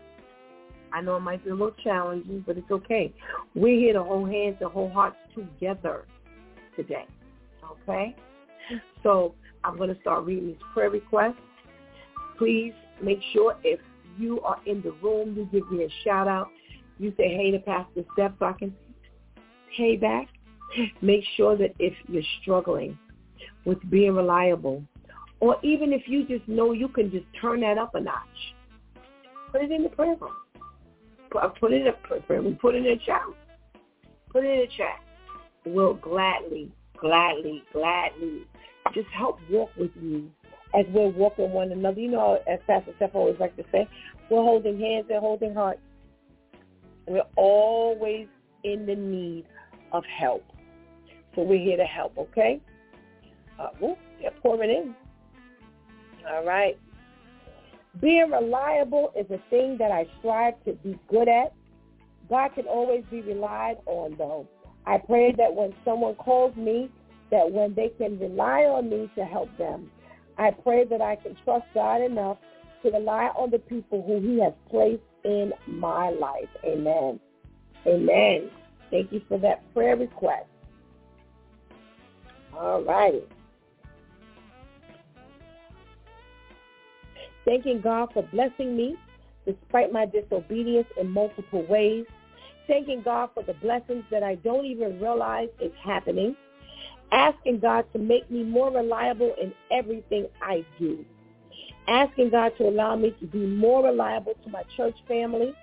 I 0.93 1.01
know 1.01 1.17
it 1.17 1.21
might 1.21 1.45
be 1.45 1.51
a 1.51 1.55
little 1.55 1.75
challenging, 1.85 2.43
but 2.45 2.59
it's 2.59 2.71
okay. 2.71 3.13
We're 3.55 3.79
here 3.79 3.93
to 3.93 4.03
hold 4.03 4.29
hands 4.29 4.57
and 4.61 4.71
hold 4.71 4.93
hearts 4.93 5.17
together 5.37 6.05
today. 6.75 7.07
Okay? 7.83 8.17
So 9.03 9.35
I'm 9.65 9.77
going 9.77 9.95
to 9.95 10.01
start 10.01 10.25
reading 10.25 10.49
these 10.49 10.57
prayer 10.73 10.91
requests. 10.91 11.35
Please 12.39 12.73
make 13.03 13.21
sure 13.33 13.57
if 13.63 13.81
you 14.19 14.41
are 14.41 14.61
in 14.67 14.83
the 14.83 14.93
room, 15.03 15.35
you 15.37 15.49
give 15.53 15.71
me 15.71 15.85
a 15.85 15.89
shout 16.05 16.29
out. 16.29 16.49
You 16.99 17.13
say, 17.17 17.35
hey 17.35 17.51
to 17.51 17.59
Pastor 17.59 18.03
Steph 18.13 18.33
so 18.39 18.47
I 18.47 18.53
can 18.53 18.75
hey 19.77 19.97
back. 19.97 20.29
Make 21.03 21.25
sure 21.37 21.57
that 21.57 21.75
if 21.79 21.95
you're 22.09 22.23
struggling 22.43 22.99
with 23.65 23.79
being 23.91 24.15
reliable, 24.15 24.85
or 25.41 25.57
even 25.63 25.93
if 25.93 26.03
you 26.07 26.25
just 26.27 26.47
know 26.49 26.73
you 26.73 26.89
can 26.89 27.11
just 27.11 27.25
turn 27.41 27.61
that 27.61 27.79
up 27.79 27.95
a 27.95 28.01
notch, 28.01 28.55
put 29.51 29.63
it 29.63 29.71
in 29.71 29.83
the 29.83 29.89
prayer 29.89 30.17
room. 30.21 30.33
Put 31.31 31.73
it 31.73 31.77
in 31.77 31.85
the 31.85 32.21
prayer 32.27 32.43
room. 32.43 32.59
Put 32.61 32.75
it 32.75 32.79
in 32.79 32.85
the 32.85 33.01
chat. 33.05 33.23
Put 34.31 34.45
it 34.45 34.51
in 34.51 34.61
the 34.61 34.67
chat. 34.77 35.01
We'll 35.65 35.95
gladly, 35.95 36.71
gladly, 36.99 37.63
gladly 37.73 38.47
just 38.95 39.09
help 39.09 39.39
walk 39.51 39.71
with 39.77 39.91
you 40.01 40.31
as 40.79 40.87
we're 40.91 41.09
walking 41.09 41.51
one 41.51 41.73
another. 41.73 42.01
You 42.01 42.11
know, 42.11 42.41
as 42.49 42.61
Pastor 42.67 42.93
Steph 42.97 43.15
always 43.15 43.37
like 43.41 43.57
to 43.57 43.65
say, 43.73 43.89
we're 44.31 44.43
holding 44.43 44.79
hands 44.81 45.07
and 45.11 45.21
holding 45.21 45.55
hearts. 45.55 45.81
We're 47.07 47.23
always 47.37 48.29
in 48.65 48.87
the 48.87 48.95
need 48.95 49.47
of 49.93 50.05
help. 50.05 50.45
So 51.35 51.43
we're 51.43 51.59
here 51.59 51.77
to 51.77 51.85
help, 51.85 52.17
okay? 52.19 52.61
Uh, 53.59 53.69
whoop, 53.81 53.99
they're 54.21 54.31
pouring 54.43 54.71
in. 54.71 54.95
All 56.29 56.45
right. 56.45 56.79
Being 58.01 58.31
reliable 58.31 59.13
is 59.17 59.27
a 59.31 59.41
thing 59.51 59.77
that 59.79 59.91
I 59.91 60.07
strive 60.19 60.55
to 60.65 60.73
be 60.75 60.99
good 61.09 61.29
at. 61.29 61.53
God 62.29 62.55
can 62.55 62.67
always 62.67 63.03
be 63.11 63.23
relied 63.23 63.79
on, 63.87 64.15
though. 64.17 64.47
I 64.87 64.99
pray 64.99 65.33
that 65.33 65.53
when 65.53 65.75
someone 65.85 66.15
calls 66.15 66.55
me, 66.57 66.91
that 67.31 67.51
when 67.51 67.75
they 67.75 67.89
can 67.99 68.19
rely 68.19 68.63
on 68.63 68.91
me 68.91 69.11
to 69.17 69.25
help 69.25 69.57
them, 69.59 69.91
I 70.39 70.51
pray 70.51 70.85
that 70.85 71.01
I 71.01 71.17
can 71.17 71.37
trust 71.45 71.67
God 71.75 72.03
enough 72.03 72.39
to 72.83 72.91
rely 72.91 73.27
on 73.37 73.51
the 73.51 73.59
people 73.59 74.03
who 74.03 74.21
he 74.21 74.41
has 74.41 74.53
placed 74.71 75.03
in 75.25 75.53
my 75.67 76.11
life. 76.11 76.49
Amen. 76.65 77.21
Amen. 77.87 78.51
Thank 78.91 79.13
you 79.13 79.23
for 79.29 79.39
that 79.39 79.63
prayer 79.75 79.97
request. 79.97 80.47
All 82.57 82.83
righty. 82.83 83.23
Thanking 87.45 87.81
God 87.81 88.11
for 88.13 88.23
blessing 88.23 88.77
me 88.77 88.97
despite 89.47 89.93
my 89.93 90.07
disobedience 90.07 90.87
in 90.99 91.11
multiple 91.11 91.65
ways. 91.67 92.05
Thanking 92.67 93.03
God 93.03 93.31
for 93.35 93.43
the 93.43 93.55
blessings 93.55 94.05
that 94.11 94.23
I 94.23 94.37
don't 94.37 94.67
even 94.67 95.01
realize 95.01 95.49
is 95.61 95.73
happening. 95.83 96.37
Asking 97.13 97.61
God 97.61 97.87
to 97.93 97.99
make 97.99 98.31
me 98.31 98.45
more 98.45 98.71
reliable 98.71 99.35
in 99.41 99.53
everything 99.71 100.29
I 100.43 100.65
do. 100.79 101.05
Asking 101.89 102.31
God 102.31 102.53
to 102.59 102.69
allow 102.69 102.95
me 102.97 103.15
to 103.21 103.27
be 103.27 103.45
more 103.47 103.85
reliable 103.85 104.35
to 104.45 104.51
my 104.51 104.63
church 104.77 104.97
family 105.09 105.55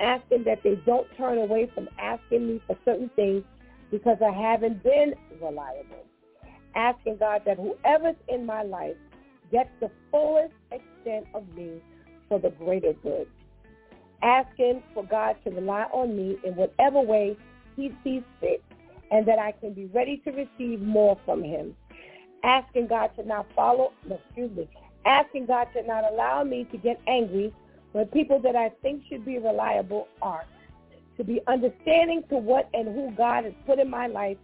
asking 0.00 0.44
that 0.44 0.62
they 0.62 0.74
don't 0.86 1.06
turn 1.16 1.38
away 1.38 1.70
from 1.74 1.88
asking 1.98 2.46
me 2.46 2.62
for 2.66 2.76
certain 2.84 3.10
things 3.16 3.44
because 3.90 4.18
I 4.24 4.32
haven't 4.32 4.82
been 4.82 5.14
reliable. 5.40 6.04
Asking 6.74 7.16
God 7.18 7.42
that 7.46 7.58
whoever's 7.58 8.16
in 8.28 8.44
my 8.44 8.62
life 8.62 8.96
gets 9.52 9.70
the 9.80 9.90
fullest 10.10 10.54
extent 10.72 11.26
of 11.34 11.46
me 11.54 11.80
for 12.28 12.38
the 12.38 12.50
greater 12.50 12.92
good. 13.02 13.28
Asking 14.22 14.82
for 14.94 15.04
God 15.04 15.36
to 15.44 15.50
rely 15.50 15.84
on 15.92 16.16
me 16.16 16.36
in 16.44 16.56
whatever 16.56 17.00
way 17.00 17.36
he 17.76 17.92
sees 18.02 18.22
fit 18.40 18.62
and 19.10 19.26
that 19.26 19.38
I 19.38 19.52
can 19.52 19.72
be 19.72 19.86
ready 19.86 20.18
to 20.18 20.30
receive 20.30 20.80
more 20.80 21.18
from 21.24 21.42
him. 21.42 21.76
Asking 22.42 22.88
God 22.88 23.10
to 23.16 23.26
not 23.26 23.46
follow, 23.54 23.92
excuse 24.08 24.50
me, 24.56 24.68
asking 25.06 25.46
God 25.46 25.68
to 25.74 25.82
not 25.82 26.04
allow 26.10 26.44
me 26.44 26.64
to 26.72 26.76
get 26.76 27.00
angry 27.06 27.52
when 27.92 28.06
people 28.06 28.38
that 28.40 28.56
I 28.56 28.70
think 28.82 29.04
should 29.08 29.24
be 29.24 29.38
reliable 29.38 30.08
aren't. 30.20 30.48
To 31.16 31.24
be 31.24 31.40
understanding 31.46 32.24
to 32.28 32.36
what 32.36 32.68
and 32.74 32.88
who 32.88 33.12
God 33.16 33.44
has 33.44 33.54
put 33.66 33.78
in 33.78 33.88
my 33.88 34.08
life 34.08 34.36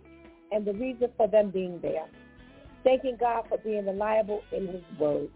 and 0.53 0.65
the 0.65 0.73
reason 0.73 1.09
for 1.17 1.27
them 1.27 1.51
being 1.51 1.81
there. 1.81 2.07
Thanking 2.85 3.17
God 3.19 3.45
for 3.49 3.59
being 3.59 3.87
reliable 3.87 4.43
in 4.53 4.69
his 4.69 4.83
word. 4.99 5.29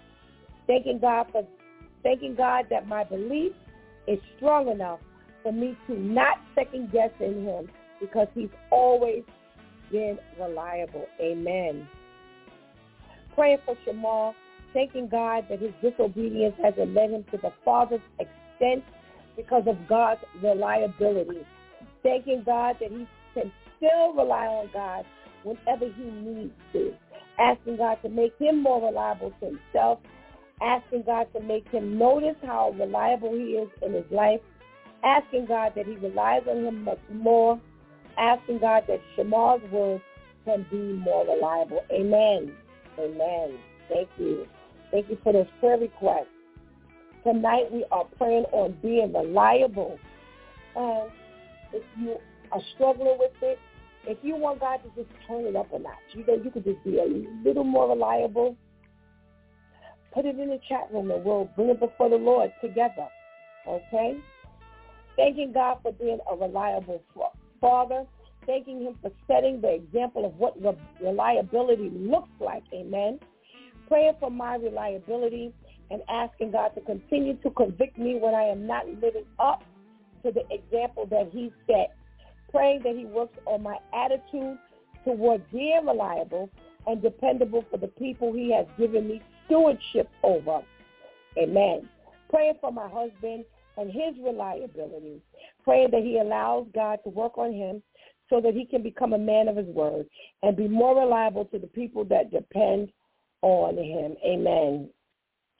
Thanking 0.66 1.00
God 1.00 1.26
for 1.32 1.46
thanking 2.02 2.34
God 2.36 2.66
that 2.70 2.86
my 2.86 3.04
belief 3.04 3.52
is 4.06 4.18
strong 4.36 4.68
enough 4.68 5.00
for 5.42 5.52
me 5.52 5.76
to 5.86 5.98
not 5.98 6.38
second 6.54 6.92
guess 6.92 7.10
in 7.20 7.44
him 7.44 7.68
because 8.06 8.28
he's 8.34 8.50
always 8.70 9.22
been 9.90 10.18
reliable. 10.40 11.06
Amen. 11.20 11.88
Praying 13.34 13.58
for 13.64 13.76
Shamar 13.86 14.34
thanking 14.74 15.08
God 15.08 15.46
that 15.48 15.60
his 15.60 15.72
disobedience 15.80 16.54
hasn't 16.62 16.92
led 16.92 17.10
him 17.10 17.24
to 17.30 17.38
the 17.38 17.52
farthest 17.64 18.02
extent 18.18 18.84
because 19.36 19.62
of 19.66 19.76
God's 19.88 20.20
reliability. 20.42 21.46
Thanking 22.02 22.42
God 22.44 22.76
that 22.80 22.90
he 22.90 23.06
can 23.32 23.50
still 23.76 24.12
rely 24.12 24.46
on 24.46 24.68
God 24.72 25.06
whenever 25.44 25.86
he 25.86 26.04
needs 26.04 26.52
to. 26.72 26.92
Asking 27.38 27.78
God 27.78 27.98
to 28.02 28.08
make 28.08 28.36
him 28.38 28.62
more 28.62 28.86
reliable 28.86 29.32
to 29.40 29.46
himself. 29.46 30.00
Asking 30.60 31.04
God 31.06 31.26
to 31.34 31.40
make 31.40 31.68
him 31.68 31.98
notice 31.98 32.36
how 32.44 32.74
reliable 32.78 33.32
he 33.32 33.52
is 33.52 33.68
in 33.82 33.92
his 33.92 34.04
life. 34.10 34.40
Asking 35.02 35.46
God 35.46 35.72
that 35.76 35.86
he 35.86 35.96
relies 35.96 36.42
on 36.48 36.64
him 36.64 36.84
much 36.84 37.00
more. 37.12 37.60
Asking 38.18 38.58
God 38.58 38.84
that 38.88 39.00
Shamar's 39.16 39.62
word 39.70 40.00
can 40.44 40.66
be 40.70 40.76
more 40.76 41.26
reliable. 41.26 41.84
Amen. 41.90 42.52
Amen. 42.98 43.58
Thank 43.88 44.08
you. 44.18 44.46
Thank 44.90 45.08
you 45.10 45.18
for 45.24 45.32
those 45.32 45.46
prayer 45.60 45.78
requests. 45.78 46.26
Tonight 47.24 47.72
we 47.72 47.84
are 47.90 48.04
praying 48.18 48.44
on 48.52 48.76
being 48.82 49.12
reliable. 49.12 49.98
And 50.76 51.10
if 51.72 51.82
you 51.98 52.16
are 52.52 52.60
struggling 52.74 53.16
with 53.18 53.32
it, 53.42 53.58
if 54.06 54.18
you 54.22 54.36
want 54.36 54.60
God 54.60 54.80
to 54.84 55.02
just 55.02 55.12
turn 55.26 55.46
it 55.46 55.56
up 55.56 55.72
a 55.72 55.78
notch, 55.78 55.94
you 56.12 56.26
know, 56.26 56.34
you 56.34 56.50
could 56.50 56.64
just 56.64 56.84
be 56.84 56.98
a 56.98 57.46
little 57.46 57.64
more 57.64 57.88
reliable. 57.88 58.56
Put 60.12 60.26
it 60.26 60.38
in 60.38 60.48
the 60.48 60.60
chat 60.68 60.88
room 60.92 61.10
and 61.10 61.24
we'll 61.24 61.50
bring 61.56 61.70
it 61.70 61.80
before 61.80 62.10
the 62.10 62.16
Lord 62.16 62.52
together. 62.60 63.08
Okay? 63.66 64.18
Thanking 65.16 65.52
God 65.52 65.78
for 65.82 65.92
being 65.92 66.18
a 66.30 66.36
reliable 66.36 67.02
father. 67.64 68.04
Thanking 68.46 68.82
him 68.82 68.94
for 69.00 69.10
setting 69.26 69.62
the 69.62 69.72
example 69.72 70.26
of 70.26 70.34
what 70.34 70.54
reliability 71.00 71.90
looks 71.90 72.28
like. 72.38 72.62
Amen 72.74 73.18
praying 73.88 74.14
for 74.20 74.30
my 74.30 74.56
reliability 74.56 75.52
and 75.90 76.02
asking 76.08 76.52
God 76.52 76.68
to 76.74 76.80
continue 76.80 77.36
to 77.38 77.50
convict 77.50 77.98
me 77.98 78.18
when 78.20 78.34
I 78.34 78.44
am 78.44 78.66
not 78.66 78.86
living 78.86 79.24
up 79.38 79.62
to 80.24 80.32
the 80.32 80.42
example 80.50 81.06
that 81.10 81.30
he 81.32 81.52
set. 81.66 81.94
Praying 82.50 82.82
that 82.84 82.96
he 82.96 83.04
works 83.04 83.36
on 83.46 83.62
my 83.62 83.76
attitude 83.92 84.58
toward 85.04 85.42
being 85.50 85.84
reliable 85.86 86.48
and 86.86 87.02
dependable 87.02 87.64
for 87.70 87.78
the 87.78 87.88
people 87.88 88.32
he 88.32 88.52
has 88.52 88.66
given 88.78 89.08
me 89.08 89.22
stewardship 89.46 90.08
over. 90.22 90.60
Amen. 91.36 91.88
Praying 92.30 92.54
for 92.60 92.72
my 92.72 92.88
husband 92.88 93.44
and 93.76 93.90
his 93.90 94.14
reliability. 94.22 95.20
Praying 95.62 95.90
that 95.92 96.02
he 96.02 96.18
allows 96.18 96.66
God 96.74 96.98
to 97.04 97.10
work 97.10 97.38
on 97.38 97.52
him 97.52 97.82
so 98.30 98.40
that 98.40 98.54
he 98.54 98.64
can 98.64 98.82
become 98.82 99.12
a 99.12 99.18
man 99.18 99.48
of 99.48 99.56
his 99.56 99.66
word 99.66 100.06
and 100.42 100.56
be 100.56 100.68
more 100.68 100.98
reliable 100.98 101.44
to 101.46 101.58
the 101.58 101.66
people 101.66 102.04
that 102.04 102.30
depend 102.30 102.90
on 103.42 103.76
him. 103.76 104.16
Amen. 104.24 104.88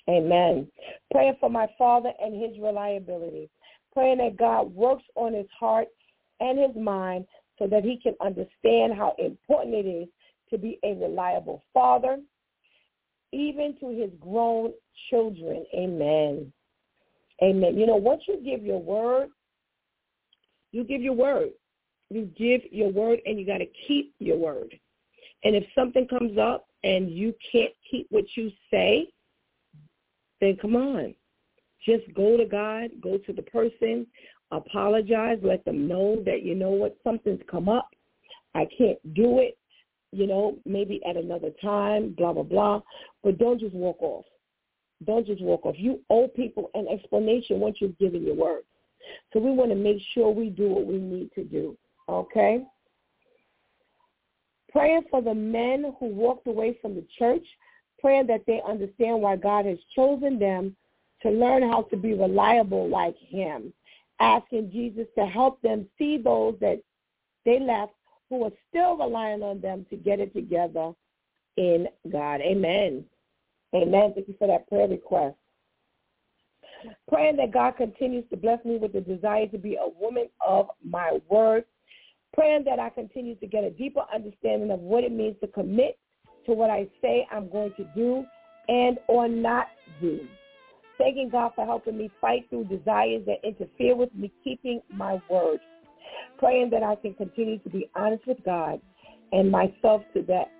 Amen. 0.08 0.66
Praying 1.12 1.36
for 1.40 1.50
my 1.50 1.66
father 1.78 2.12
and 2.22 2.40
his 2.40 2.58
reliability. 2.60 3.48
Praying 3.92 4.18
that 4.18 4.36
God 4.36 4.74
works 4.74 5.04
on 5.14 5.34
his 5.34 5.46
heart 5.58 5.88
and 6.40 6.58
his 6.58 6.76
mind 6.76 7.26
so 7.58 7.66
that 7.66 7.84
he 7.84 7.98
can 8.02 8.14
understand 8.20 8.94
how 8.94 9.14
important 9.18 9.74
it 9.74 9.86
is 9.86 10.08
to 10.50 10.58
be 10.58 10.78
a 10.84 10.94
reliable 10.94 11.62
father, 11.72 12.18
even 13.32 13.76
to 13.80 13.88
his 13.90 14.10
grown 14.20 14.72
children. 15.10 15.64
Amen. 15.74 16.52
Amen. 17.42 17.76
You 17.76 17.86
know, 17.86 17.96
once 17.96 18.22
you 18.28 18.40
give 18.44 18.64
your 18.64 18.80
word, 18.80 19.28
you 20.72 20.84
give 20.84 21.02
your 21.02 21.14
word. 21.14 21.50
You 22.10 22.30
give 22.36 22.60
your 22.70 22.90
word 22.90 23.20
and 23.26 23.38
you 23.38 23.46
got 23.46 23.58
to 23.58 23.66
keep 23.86 24.14
your 24.18 24.36
word. 24.36 24.74
And 25.42 25.54
if 25.54 25.64
something 25.74 26.06
comes 26.06 26.38
up 26.38 26.66
and 26.84 27.10
you 27.10 27.34
can't 27.52 27.72
keep 27.90 28.06
what 28.10 28.24
you 28.36 28.50
say, 28.70 29.08
then 30.40 30.56
come 30.60 30.76
on. 30.76 31.14
Just 31.86 32.04
go 32.14 32.36
to 32.36 32.46
God, 32.46 32.90
go 33.02 33.18
to 33.18 33.32
the 33.32 33.42
person, 33.42 34.06
apologize, 34.50 35.38
let 35.42 35.64
them 35.64 35.86
know 35.86 36.22
that, 36.24 36.42
you 36.42 36.54
know 36.54 36.70
what, 36.70 36.96
something's 37.04 37.42
come 37.50 37.68
up. 37.68 37.88
I 38.54 38.66
can't 38.76 38.98
do 39.14 39.40
it, 39.40 39.58
you 40.12 40.26
know, 40.26 40.56
maybe 40.64 41.00
at 41.08 41.16
another 41.16 41.50
time, 41.60 42.14
blah, 42.16 42.32
blah, 42.32 42.42
blah. 42.42 42.80
But 43.22 43.38
don't 43.38 43.60
just 43.60 43.74
walk 43.74 44.00
off. 44.00 44.24
Don't 45.04 45.26
just 45.26 45.42
walk 45.42 45.66
off. 45.66 45.74
You 45.78 46.00
owe 46.10 46.28
people 46.28 46.70
an 46.74 46.86
explanation 46.88 47.60
once 47.60 47.76
you've 47.80 47.98
given 47.98 48.22
your 48.22 48.34
word. 48.34 48.62
So 49.32 49.40
we 49.40 49.50
want 49.50 49.70
to 49.70 49.76
make 49.76 49.98
sure 50.14 50.30
we 50.30 50.50
do 50.50 50.68
what 50.68 50.86
we 50.86 50.98
need 50.98 51.30
to 51.34 51.44
do. 51.44 51.76
Okay? 52.08 52.64
Praying 54.70 55.04
for 55.10 55.22
the 55.22 55.34
men 55.34 55.94
who 55.98 56.06
walked 56.06 56.46
away 56.46 56.78
from 56.80 56.94
the 56.94 57.04
church, 57.18 57.44
praying 58.00 58.26
that 58.28 58.44
they 58.46 58.60
understand 58.66 59.20
why 59.20 59.36
God 59.36 59.66
has 59.66 59.78
chosen 59.94 60.38
them 60.38 60.76
to 61.22 61.30
learn 61.30 61.62
how 61.62 61.82
to 61.82 61.96
be 61.96 62.14
reliable 62.14 62.88
like 62.88 63.16
him. 63.18 63.72
Asking 64.20 64.70
Jesus 64.70 65.06
to 65.18 65.26
help 65.26 65.60
them 65.62 65.86
see 65.98 66.18
those 66.18 66.54
that 66.60 66.80
they 67.44 67.58
left 67.60 67.92
who 68.30 68.44
are 68.44 68.52
still 68.68 68.96
relying 68.96 69.42
on 69.42 69.60
them 69.60 69.86
to 69.90 69.96
get 69.96 70.20
it 70.20 70.32
together 70.34 70.92
in 71.56 71.88
God. 72.10 72.40
Amen. 72.40 73.04
Amen. 73.74 74.12
Thank 74.14 74.28
you 74.28 74.34
for 74.38 74.46
that 74.46 74.68
prayer 74.68 74.88
request. 74.88 75.36
Praying 77.08 77.36
that 77.36 77.52
God 77.52 77.76
continues 77.76 78.24
to 78.30 78.36
bless 78.36 78.64
me 78.64 78.76
with 78.76 78.92
the 78.92 79.00
desire 79.00 79.46
to 79.48 79.58
be 79.58 79.76
a 79.76 79.88
woman 80.00 80.28
of 80.46 80.68
my 80.84 81.18
word. 81.28 81.64
Praying 82.34 82.64
that 82.64 82.78
I 82.78 82.90
continue 82.90 83.36
to 83.36 83.46
get 83.46 83.64
a 83.64 83.70
deeper 83.70 84.02
understanding 84.12 84.70
of 84.70 84.80
what 84.80 85.04
it 85.04 85.12
means 85.12 85.36
to 85.40 85.46
commit 85.48 85.98
to 86.46 86.52
what 86.52 86.70
I 86.70 86.88
say 87.00 87.26
I'm 87.32 87.48
going 87.48 87.72
to 87.76 87.84
do 87.96 88.24
and 88.68 88.98
or 89.08 89.28
not 89.28 89.68
do. 90.00 90.20
Thanking 90.98 91.30
God 91.30 91.52
for 91.54 91.64
helping 91.64 91.98
me 91.98 92.10
fight 92.20 92.46
through 92.50 92.64
desires 92.64 93.22
that 93.26 93.38
interfere 93.42 93.96
with 93.96 94.14
me 94.14 94.32
keeping 94.42 94.80
my 94.92 95.20
word. 95.28 95.58
Praying 96.38 96.70
that 96.70 96.82
I 96.82 96.94
can 96.96 97.14
continue 97.14 97.58
to 97.60 97.70
be 97.70 97.90
honest 97.96 98.26
with 98.26 98.38
God 98.44 98.80
and 99.32 99.50
myself 99.50 100.02
to 100.14 100.22
that 100.28 100.50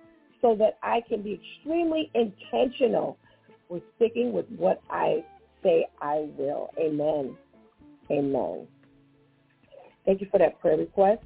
so 0.41 0.55
that 0.55 0.77
I 0.83 1.01
can 1.07 1.21
be 1.21 1.39
extremely 1.41 2.11
intentional 2.13 3.17
with 3.69 3.83
sticking 3.95 4.31
with 4.33 4.45
what 4.57 4.81
I 4.89 5.23
say 5.63 5.87
I 6.01 6.27
will. 6.37 6.69
Amen. 6.79 7.35
Amen. 8.11 8.67
Thank 10.05 10.21
you 10.21 10.27
for 10.29 10.37
that 10.39 10.59
prayer 10.61 10.77
request. 10.77 11.21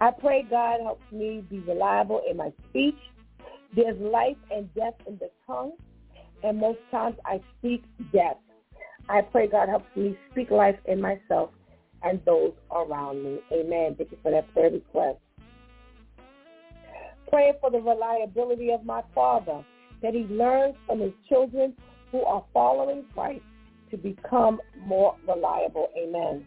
I 0.00 0.10
pray 0.10 0.46
God 0.48 0.80
helps 0.82 1.10
me 1.12 1.44
be 1.48 1.60
reliable 1.60 2.22
in 2.28 2.36
my 2.36 2.52
speech. 2.68 2.98
There's 3.74 3.98
life 4.00 4.36
and 4.50 4.72
death 4.74 4.94
in 5.06 5.18
the 5.18 5.30
tongue, 5.46 5.72
and 6.44 6.58
most 6.58 6.78
times 6.90 7.16
I 7.24 7.40
speak 7.58 7.84
death. 8.12 8.36
I 9.08 9.22
pray 9.22 9.48
God 9.48 9.68
helps 9.68 9.96
me 9.96 10.16
speak 10.30 10.50
life 10.50 10.76
in 10.86 11.00
myself 11.00 11.50
and 12.02 12.20
those 12.24 12.52
around 12.70 13.22
me. 13.22 13.38
Amen. 13.52 13.94
Thank 13.96 14.12
you 14.12 14.18
for 14.22 14.30
that 14.30 14.52
prayer 14.52 14.70
request. 14.70 15.18
Praying 17.32 17.54
for 17.60 17.70
the 17.70 17.80
reliability 17.80 18.70
of 18.72 18.84
my 18.84 19.02
father, 19.14 19.64
that 20.02 20.12
he 20.12 20.24
learns 20.24 20.74
from 20.86 21.00
his 21.00 21.12
children 21.28 21.72
who 22.10 22.22
are 22.24 22.44
following 22.52 23.04
Christ 23.14 23.42
to 23.90 23.96
become 23.96 24.60
more 24.86 25.16
reliable. 25.26 25.88
Amen. 25.96 26.44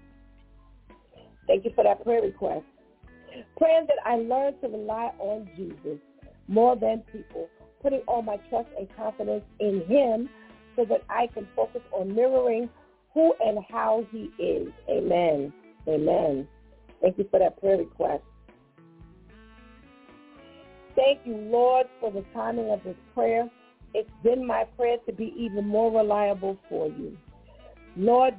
Thank 1.47 1.65
you 1.65 1.71
for 1.73 1.83
that 1.83 2.03
prayer 2.03 2.21
request. 2.21 2.65
Praying 3.57 3.87
that 3.87 3.97
I 4.05 4.17
learn 4.17 4.53
to 4.61 4.67
rely 4.67 5.11
on 5.17 5.49
Jesus 5.55 5.97
more 6.47 6.75
than 6.75 7.03
people, 7.11 7.49
putting 7.81 8.01
all 8.07 8.21
my 8.21 8.37
trust 8.49 8.67
and 8.77 8.87
confidence 8.95 9.43
in 9.59 9.83
him 9.87 10.29
so 10.75 10.85
that 10.85 11.01
I 11.09 11.27
can 11.33 11.47
focus 11.55 11.81
on 11.91 12.13
mirroring 12.13 12.69
who 13.13 13.33
and 13.43 13.57
how 13.69 14.05
he 14.11 14.29
is. 14.37 14.71
Amen. 14.89 15.51
Amen. 15.87 16.47
Thank 17.01 17.17
you 17.17 17.27
for 17.31 17.39
that 17.39 17.59
prayer 17.59 17.77
request. 17.77 18.23
Thank 20.95 21.19
you, 21.25 21.35
Lord, 21.35 21.87
for 21.99 22.11
the 22.11 22.23
timing 22.33 22.71
of 22.71 22.83
this 22.83 22.95
prayer. 23.13 23.49
It's 23.93 24.09
been 24.23 24.45
my 24.45 24.65
prayer 24.77 24.97
to 25.05 25.13
be 25.13 25.33
even 25.37 25.67
more 25.67 25.91
reliable 25.91 26.57
for 26.69 26.87
you. 26.87 27.17
Lord, 27.97 28.35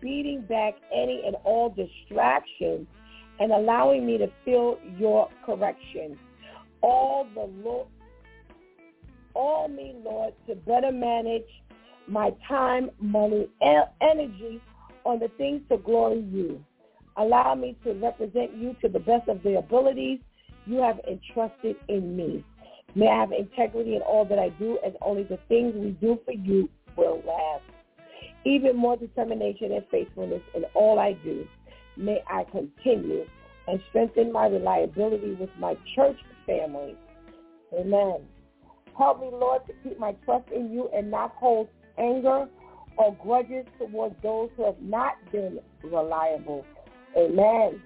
beating 0.00 0.42
back 0.42 0.74
any 0.92 1.22
and 1.26 1.36
all 1.44 1.70
distractions 1.70 2.86
and 3.40 3.52
allowing 3.52 4.06
me 4.06 4.18
to 4.18 4.28
feel 4.44 4.78
your 4.96 5.28
correction. 5.44 6.18
All 6.80 7.26
the 7.34 7.50
Lord, 7.64 7.88
all 9.34 9.68
me, 9.68 9.94
Lord, 10.04 10.34
to 10.48 10.54
better 10.54 10.92
manage 10.92 11.46
my 12.08 12.32
time, 12.46 12.90
money, 13.00 13.48
and 13.60 13.84
energy 14.00 14.60
on 15.04 15.18
the 15.18 15.28
things 15.38 15.62
to 15.70 15.78
glory 15.78 16.20
you. 16.20 16.64
Allow 17.16 17.54
me 17.54 17.76
to 17.84 17.94
represent 17.94 18.56
you 18.56 18.76
to 18.80 18.88
the 18.88 19.00
best 19.00 19.28
of 19.28 19.42
the 19.42 19.58
abilities 19.58 20.20
you 20.68 20.82
have 20.82 21.00
entrusted 21.08 21.76
in 21.88 22.16
me. 22.16 22.44
May 22.94 23.08
I 23.08 23.20
have 23.20 23.32
integrity 23.32 23.96
in 23.96 24.02
all 24.02 24.24
that 24.26 24.38
I 24.38 24.50
do 24.50 24.78
as 24.84 24.92
only 25.02 25.24
the 25.24 25.38
things 25.48 25.74
we 25.74 25.90
do 26.00 26.18
for 26.24 26.32
you 26.32 26.68
will 26.96 27.22
last. 27.26 27.64
Even 28.44 28.76
more 28.76 28.96
determination 28.96 29.72
and 29.72 29.84
faithfulness 29.90 30.42
in 30.54 30.64
all 30.74 30.98
I 30.98 31.12
do. 31.24 31.46
May 31.96 32.22
I 32.28 32.44
continue 32.44 33.26
and 33.66 33.80
strengthen 33.90 34.32
my 34.32 34.46
reliability 34.46 35.34
with 35.34 35.50
my 35.58 35.76
church 35.94 36.16
family. 36.46 36.96
Amen. 37.78 38.20
Help 38.96 39.20
me, 39.20 39.28
Lord, 39.30 39.62
to 39.66 39.72
keep 39.84 39.98
my 39.98 40.12
trust 40.24 40.48
in 40.54 40.72
you 40.72 40.88
and 40.94 41.10
not 41.10 41.32
hold 41.36 41.68
anger 41.98 42.48
or 42.96 43.14
grudges 43.22 43.66
towards 43.78 44.14
those 44.22 44.50
who 44.56 44.64
have 44.64 44.80
not 44.80 45.14
been 45.30 45.60
reliable. 45.84 46.64
Amen. 47.16 47.80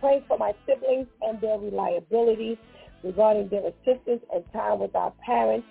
Pray 0.00 0.24
for 0.28 0.38
my 0.38 0.52
siblings 0.66 1.06
and 1.22 1.40
their 1.40 1.58
reliability 1.58 2.58
regarding 3.02 3.48
their 3.48 3.66
assistance 3.66 4.22
and 4.32 4.44
time 4.52 4.80
with 4.80 4.94
our 4.94 5.12
parents 5.24 5.66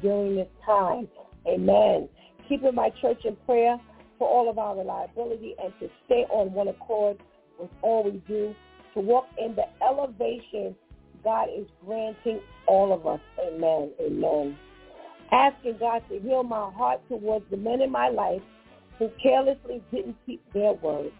during 0.00 0.36
this 0.36 0.48
time. 0.64 1.08
Amen. 1.46 2.08
Keeping 2.48 2.74
my 2.74 2.90
church 3.00 3.24
in 3.24 3.36
prayer 3.46 3.78
for 4.18 4.28
all 4.28 4.48
of 4.48 4.58
our 4.58 4.76
reliability 4.76 5.54
and 5.62 5.72
to 5.80 5.88
stay 6.06 6.24
on 6.30 6.52
one 6.52 6.68
accord 6.68 7.18
with 7.58 7.70
all 7.82 8.04
we 8.04 8.22
do, 8.28 8.54
to 8.94 9.00
walk 9.00 9.26
in 9.38 9.54
the 9.54 9.64
elevation 9.84 10.74
God 11.24 11.48
is 11.56 11.66
granting 11.84 12.40
all 12.66 12.92
of 12.92 13.06
us. 13.06 13.20
Amen. 13.40 13.92
Amen. 14.00 14.58
Asking 15.30 15.76
God 15.78 16.02
to 16.08 16.18
heal 16.18 16.42
my 16.42 16.70
heart 16.72 17.00
towards 17.08 17.44
the 17.50 17.56
men 17.56 17.80
in 17.80 17.90
my 17.90 18.08
life 18.08 18.42
who 18.98 19.10
carelessly 19.22 19.82
didn't 19.90 20.16
keep 20.26 20.42
their 20.52 20.72
word. 20.74 21.12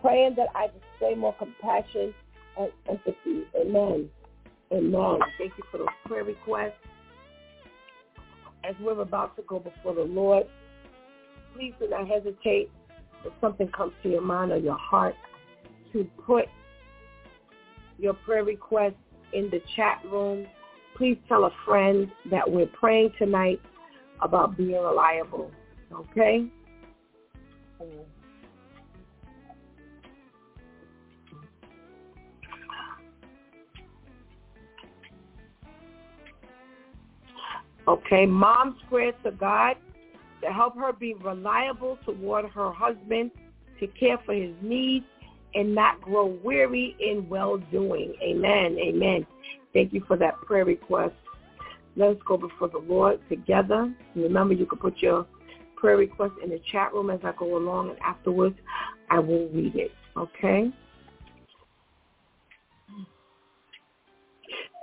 Praying 0.00 0.34
that 0.36 0.48
I 0.54 0.68
display 0.68 1.14
more 1.14 1.34
compassion 1.34 2.14
and 2.58 2.70
empathy. 2.88 3.44
Amen. 3.60 4.08
Amen. 4.72 5.18
Thank 5.38 5.52
you 5.58 5.64
for 5.70 5.78
those 5.78 5.88
prayer 6.06 6.24
requests. 6.24 6.72
As 8.62 8.74
we're 8.80 9.00
about 9.00 9.36
to 9.36 9.42
go 9.42 9.58
before 9.58 9.94
the 9.94 10.02
Lord, 10.02 10.46
please 11.54 11.72
do 11.80 11.88
not 11.88 12.06
hesitate 12.06 12.70
if 13.24 13.32
something 13.40 13.68
comes 13.68 13.92
to 14.02 14.08
your 14.08 14.22
mind 14.22 14.52
or 14.52 14.58
your 14.58 14.78
heart 14.78 15.14
to 15.92 16.06
put 16.26 16.46
your 17.98 18.14
prayer 18.14 18.44
request 18.44 18.94
in 19.32 19.50
the 19.50 19.60
chat 19.76 20.00
room. 20.10 20.46
Please 20.96 21.18
tell 21.28 21.44
a 21.44 21.50
friend 21.64 22.10
that 22.30 22.50
we're 22.50 22.66
praying 22.66 23.12
tonight 23.18 23.60
about 24.22 24.56
being 24.56 24.72
reliable. 24.72 25.50
Okay? 25.92 26.46
Okay, 37.88 38.26
mom's 38.26 38.76
prayer 38.88 39.12
to 39.24 39.30
God 39.32 39.76
to 40.42 40.52
help 40.52 40.76
her 40.76 40.92
be 40.92 41.14
reliable 41.14 41.98
toward 42.04 42.46
her 42.46 42.72
husband, 42.72 43.30
to 43.78 43.86
care 43.88 44.18
for 44.24 44.34
his 44.34 44.54
needs, 44.62 45.04
and 45.54 45.74
not 45.74 46.00
grow 46.00 46.26
weary 46.44 46.96
in 47.00 47.28
well-doing. 47.28 48.14
Amen. 48.22 48.76
Amen. 48.78 49.26
Thank 49.72 49.92
you 49.92 50.04
for 50.06 50.16
that 50.16 50.40
prayer 50.42 50.64
request. 50.64 51.14
Let 51.96 52.10
us 52.10 52.16
go 52.26 52.36
before 52.36 52.68
the 52.68 52.78
Lord 52.78 53.20
together. 53.28 53.92
remember, 54.14 54.54
you 54.54 54.66
can 54.66 54.78
put 54.78 54.98
your 54.98 55.26
prayer 55.76 55.96
request 55.96 56.34
in 56.42 56.50
the 56.50 56.60
chat 56.70 56.92
room 56.92 57.10
as 57.10 57.20
I 57.24 57.32
go 57.38 57.56
along, 57.56 57.90
and 57.90 57.98
afterwards 58.00 58.56
I 59.10 59.18
will 59.18 59.48
read 59.48 59.74
it. 59.74 59.90
Okay? 60.16 60.70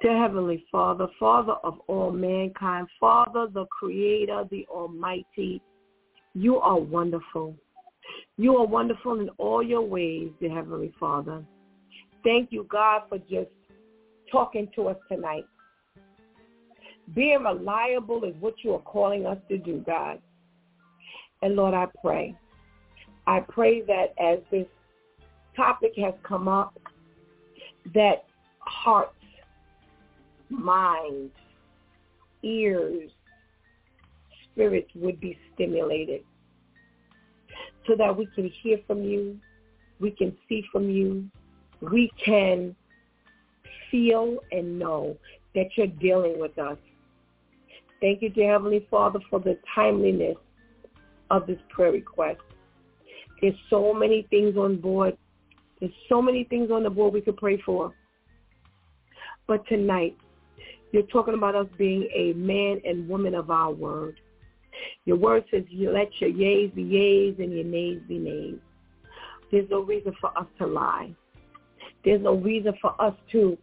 To 0.04 0.10
Heavenly 0.10 0.64
Father, 0.72 1.08
Father 1.20 1.54
of 1.64 1.80
all 1.88 2.12
mankind, 2.12 2.88
Father, 3.00 3.48
the 3.52 3.66
Creator, 3.66 4.46
the 4.52 4.66
Almighty, 4.70 5.62
you 6.36 6.58
are 6.60 6.80
wonderful. 6.80 7.56
You 8.38 8.58
are 8.58 8.68
wonderful 8.68 9.20
in 9.20 9.30
all 9.40 9.64
your 9.64 9.82
ways, 9.82 10.30
dear 10.40 10.54
Heavenly 10.54 10.94
Father. 11.00 11.44
Thank 12.24 12.52
you, 12.52 12.68
God, 12.70 13.04
for 13.10 13.18
just 13.18 13.50
talking 14.32 14.70
to 14.76 14.90
us 14.90 14.98
tonight. 15.12 15.46
Being 17.16 17.44
reliable 17.44 18.24
is 18.24 18.36
what 18.40 18.54
you 18.64 18.74
are 18.76 18.82
calling 18.82 19.26
us 19.26 19.38
to 19.50 19.58
do, 19.58 19.84
God. 19.86 20.22
And 21.42 21.56
Lord, 21.56 21.74
I 21.74 21.88
pray. 22.04 22.36
I 23.26 23.40
pray 23.40 23.82
that 23.82 24.14
as 24.20 24.40
this 24.52 24.68
topic 25.56 25.94
has 25.98 26.14
come 26.24 26.48
up, 26.48 26.78
that 27.94 28.26
hearts, 28.60 29.17
minds, 30.50 31.34
ears, 32.44 33.10
spirits 34.52 34.90
would 34.96 35.20
be 35.20 35.38
stimulated 35.54 36.24
so 37.86 37.96
that 37.96 38.16
we 38.16 38.28
can 38.36 38.52
hear 38.62 38.78
from 38.86 39.04
you, 39.04 39.40
we 40.00 40.12
can 40.12 40.36
see 40.48 40.64
from 40.72 40.90
you, 40.90 41.30
we 41.82 42.12
can 42.24 42.76
feel 43.90 44.38
and 44.52 44.78
know 44.78 45.16
that 45.56 45.68
you're 45.76 45.88
dealing 45.88 46.40
with 46.40 46.58
us. 46.58 46.78
Thank 48.02 48.22
you, 48.22 48.30
dear 48.30 48.54
Heavenly 48.54 48.86
Father, 48.92 49.20
for 49.30 49.40
the 49.40 49.58
timeliness 49.74 50.38
of 51.32 51.48
this 51.48 51.60
prayer 51.70 51.92
request. 51.92 52.42
There's 53.42 53.56
so 53.70 53.94
many 53.94 54.28
things 54.30 54.58
on 54.58 54.78
board. 54.78 55.18
There's 55.80 55.92
so 56.10 56.22
many 56.22 56.44
things 56.44 56.72
on 56.72 56.84
the 56.84 56.90
board 56.90 57.14
we 57.14 57.22
could 57.22 57.38
pray 57.38 57.62
for. 57.66 57.94
But 59.48 59.66
tonight, 59.68 60.18
you're 60.92 61.04
talking 61.04 61.34
about 61.34 61.56
us 61.56 61.68
being 61.78 62.10
a 62.16 62.34
man 62.34 62.82
and 62.86 63.08
woman 63.08 63.36
of 63.36 63.50
our 63.50 63.72
word. 63.72 64.20
Your 65.06 65.18
word 65.18 65.44
says 65.52 65.64
you 65.70 65.92
let 65.92 66.10
your 66.20 66.30
yeas 66.30 66.72
be 66.74 66.84
yeas 66.84 67.36
and 67.40 67.54
your 67.54 67.66
nays 67.66 68.02
be 68.08 68.18
nays. 68.18 68.60
There's 69.52 69.70
no 69.70 69.82
reason 69.82 70.14
for 70.20 70.38
us 70.38 70.46
to 70.60 70.68
lie. 70.68 71.14
There's 72.06 72.22
no 72.22 72.36
reason 72.36 72.74
for 72.82 73.00
us 73.02 73.14
to 73.32 73.58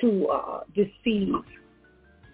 to 0.00 0.28
uh, 0.28 0.60
deceive 0.74 1.34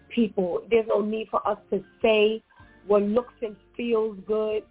people. 0.09 0.63
There's 0.71 0.87
no 0.89 1.01
need 1.01 1.29
for 1.31 1.47
us 1.47 1.59
to 1.71 1.83
say 2.01 2.43
what 2.87 3.03
looks 3.03 3.35
and 3.43 3.55
feels 3.77 4.19
good, 4.27 4.65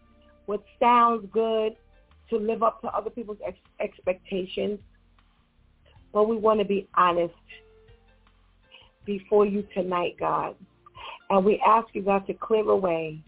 what 0.45 0.63
sounds 0.79 1.25
good, 1.31 1.75
to 2.29 2.37
live 2.37 2.63
up 2.63 2.81
to 2.81 2.87
other 2.87 3.09
people's 3.09 3.37
ex- 3.45 3.57
expectations. 3.79 4.79
But 6.13 6.27
we 6.27 6.35
want 6.35 6.59
to 6.59 6.65
be 6.65 6.89
honest 6.95 7.33
before 9.05 9.45
you 9.45 9.67
tonight, 9.73 10.15
God. 10.19 10.55
And 11.29 11.45
we 11.45 11.61
ask 11.65 11.87
you, 11.93 12.01
God, 12.01 12.27
to 12.27 12.33
clear 12.33 12.69
away 12.69 13.21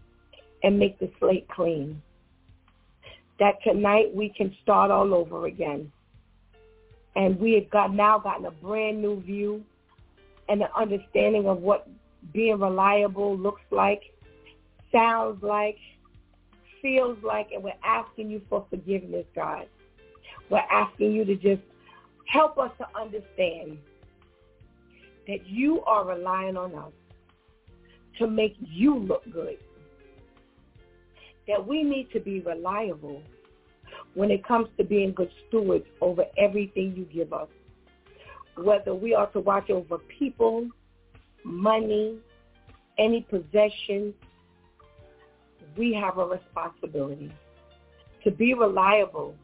and 0.64 0.80
make 0.80 1.00
the 1.00 1.10
slate 1.20 1.48
clean. 1.48 2.02
That 3.40 3.56
tonight 3.64 4.14
we 4.14 4.30
can 4.30 4.56
start 4.62 4.92
all 4.92 5.14
over 5.14 5.46
again. 5.46 5.92
And 7.16 7.40
we 7.40 7.54
have 7.54 7.70
got 7.70 7.94
now 7.94 8.20
gotten 8.20 8.46
a 8.46 8.52
brand 8.52 9.02
new 9.02 9.22
view 9.22 9.64
and 10.50 10.62
an 10.62 10.70
understanding 10.76 11.48
of 11.48 11.62
what 11.62 11.88
being 12.32 12.60
reliable 12.60 13.38
looks 13.38 13.62
like, 13.72 14.02
sounds 14.92 15.42
like, 15.44 15.78
feels 16.82 17.18
like, 17.24 17.52
and 17.52 17.64
we're 17.64 17.72
asking 17.84 18.30
you 18.30 18.42
for 18.50 18.66
forgiveness, 18.70 19.26
God. 19.36 19.68
We're 20.50 20.60
asking 20.72 21.14
you 21.14 21.26
to 21.26 21.36
just 21.36 21.62
help 22.26 22.58
us 22.58 22.72
to 22.78 22.88
understand 23.00 23.78
that 25.28 25.48
you 25.48 25.82
are 25.84 26.06
relying 26.06 26.58
on 26.58 26.76
us 26.76 26.92
to 28.20 28.28
make 28.28 28.56
you 28.60 28.98
look 28.98 29.24
good. 29.32 29.58
That 31.48 31.66
we 31.66 31.84
need 31.84 32.12
to 32.12 32.20
be 32.20 32.40
reliable 32.42 33.22
when 34.14 34.32
it 34.32 34.46
comes 34.46 34.68
to 34.78 34.84
being 34.84 35.14
good 35.14 35.32
stewards 35.48 35.86
over 36.02 36.26
everything 36.38 36.96
you 36.96 37.06
give 37.06 37.34
us. 37.34 37.48
Whether 38.56 38.94
we 38.94 39.16
are 39.16 39.28
to 39.28 39.40
watch 39.40 39.70
over 39.70 39.98
people, 39.98 40.70
money, 41.44 42.18
any 42.98 43.22
possessions, 43.22 44.14
we 45.76 45.94
have 45.94 46.18
a 46.20 46.26
responsibility 46.26 47.32
to 48.24 48.32
be 48.32 48.54
reliable 48.54 49.36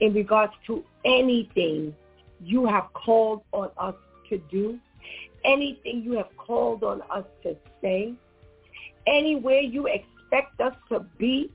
in 0.00 0.12
regards 0.12 0.52
to 0.66 0.84
anything 1.04 1.94
you 2.40 2.66
have 2.66 2.92
called 2.92 3.42
on 3.52 3.70
us 3.78 3.94
to 4.32 4.38
do, 4.50 4.78
anything 5.44 6.02
you 6.02 6.12
have 6.12 6.34
called 6.36 6.82
on 6.82 7.02
us 7.10 7.24
to 7.42 7.54
say, 7.82 8.14
anywhere 9.06 9.60
you 9.60 9.86
expect 9.86 10.60
us 10.60 10.74
to 10.88 11.00
be, 11.18 11.52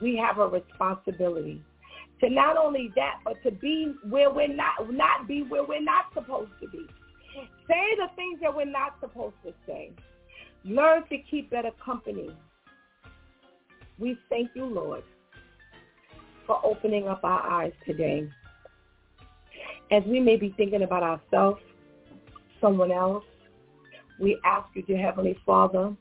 we 0.00 0.16
have 0.16 0.38
a 0.38 0.46
responsibility 0.46 1.60
to 2.20 2.30
not 2.30 2.56
only 2.56 2.92
that, 2.94 3.18
but 3.24 3.42
to 3.42 3.50
be 3.50 3.92
where 4.08 4.30
we're 4.30 4.54
not, 4.54 4.92
not 4.92 5.26
be 5.26 5.42
where 5.42 5.64
we're 5.64 5.82
not 5.82 6.06
supposed 6.14 6.52
to 6.60 6.68
be. 6.68 6.86
Say 7.68 7.96
the 7.96 8.08
things 8.14 8.38
that 8.40 8.54
we're 8.54 8.64
not 8.64 8.94
supposed 9.00 9.34
to 9.44 9.52
say. 9.66 9.90
Learn 10.64 11.02
to 11.08 11.18
keep 11.18 11.50
better 11.50 11.72
company. 11.84 12.30
We 13.98 14.16
thank 14.30 14.50
you, 14.54 14.64
Lord, 14.64 15.02
for 16.46 16.64
opening 16.64 17.08
up 17.08 17.20
our 17.24 17.42
eyes 17.42 17.72
today 17.84 18.28
as 19.90 20.02
we 20.04 20.20
may 20.20 20.36
be 20.36 20.52
thinking 20.56 20.82
about 20.82 21.02
ourselves, 21.02 21.60
someone 22.60 22.90
else, 22.90 23.24
we 24.20 24.38
ask 24.44 24.68
you, 24.74 24.82
dear 24.82 24.98
Heavenly 24.98 25.38
Father, 25.44 25.94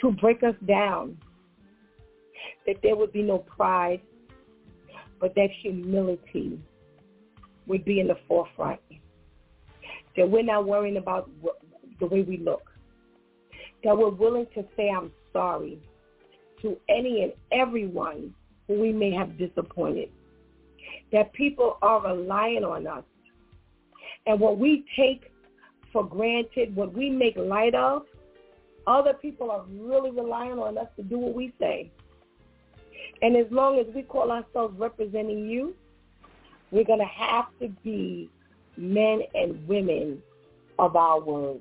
to 0.00 0.10
break 0.12 0.42
us 0.42 0.54
down, 0.66 1.18
that 2.66 2.76
there 2.82 2.96
would 2.96 3.12
be 3.12 3.22
no 3.22 3.38
pride, 3.38 4.00
but 5.20 5.34
that 5.34 5.48
humility 5.62 6.58
would 7.66 7.84
be 7.84 8.00
in 8.00 8.06
the 8.06 8.16
forefront. 8.26 8.80
That 10.16 10.28
we're 10.28 10.42
not 10.42 10.66
worrying 10.66 10.96
about 10.96 11.30
the 12.00 12.06
way 12.06 12.22
we 12.22 12.38
look. 12.38 12.70
That 13.82 13.96
we're 13.96 14.10
willing 14.10 14.46
to 14.54 14.64
say, 14.76 14.90
I'm 14.90 15.10
sorry 15.32 15.78
to 16.62 16.78
any 16.88 17.22
and 17.22 17.32
everyone 17.52 18.34
who 18.66 18.80
we 18.80 18.92
may 18.92 19.12
have 19.12 19.36
disappointed 19.36 20.10
that 21.14 21.32
people 21.32 21.78
are 21.80 22.04
relying 22.04 22.64
on 22.64 22.88
us. 22.88 23.04
And 24.26 24.40
what 24.40 24.58
we 24.58 24.84
take 24.96 25.30
for 25.92 26.04
granted, 26.04 26.74
what 26.74 26.92
we 26.92 27.08
make 27.08 27.36
light 27.36 27.76
of, 27.76 28.02
other 28.88 29.14
people 29.14 29.48
are 29.48 29.64
really 29.70 30.10
relying 30.10 30.58
on 30.58 30.76
us 30.76 30.88
to 30.96 31.04
do 31.04 31.16
what 31.16 31.32
we 31.32 31.54
say. 31.60 31.88
And 33.22 33.36
as 33.36 33.46
long 33.52 33.78
as 33.78 33.86
we 33.94 34.02
call 34.02 34.32
ourselves 34.32 34.76
representing 34.76 35.48
you, 35.48 35.76
we're 36.72 36.84
going 36.84 36.98
to 36.98 37.04
have 37.04 37.46
to 37.60 37.68
be 37.84 38.28
men 38.76 39.20
and 39.34 39.68
women 39.68 40.20
of 40.80 40.96
our 40.96 41.20
word. 41.20 41.60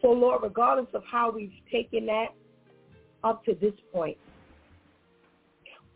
So, 0.00 0.12
Lord, 0.12 0.44
regardless 0.44 0.86
of 0.94 1.02
how 1.10 1.32
we've 1.32 1.50
taken 1.72 2.06
that 2.06 2.28
up 3.24 3.44
to 3.46 3.54
this 3.60 3.74
point, 3.92 4.16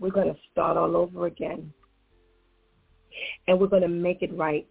we're 0.00 0.10
going 0.10 0.34
to 0.34 0.40
start 0.50 0.76
all 0.76 0.96
over 0.96 1.26
again 1.26 1.72
and 3.48 3.58
we're 3.58 3.66
going 3.66 3.82
to 3.82 3.88
make 3.88 4.22
it 4.22 4.36
right. 4.36 4.66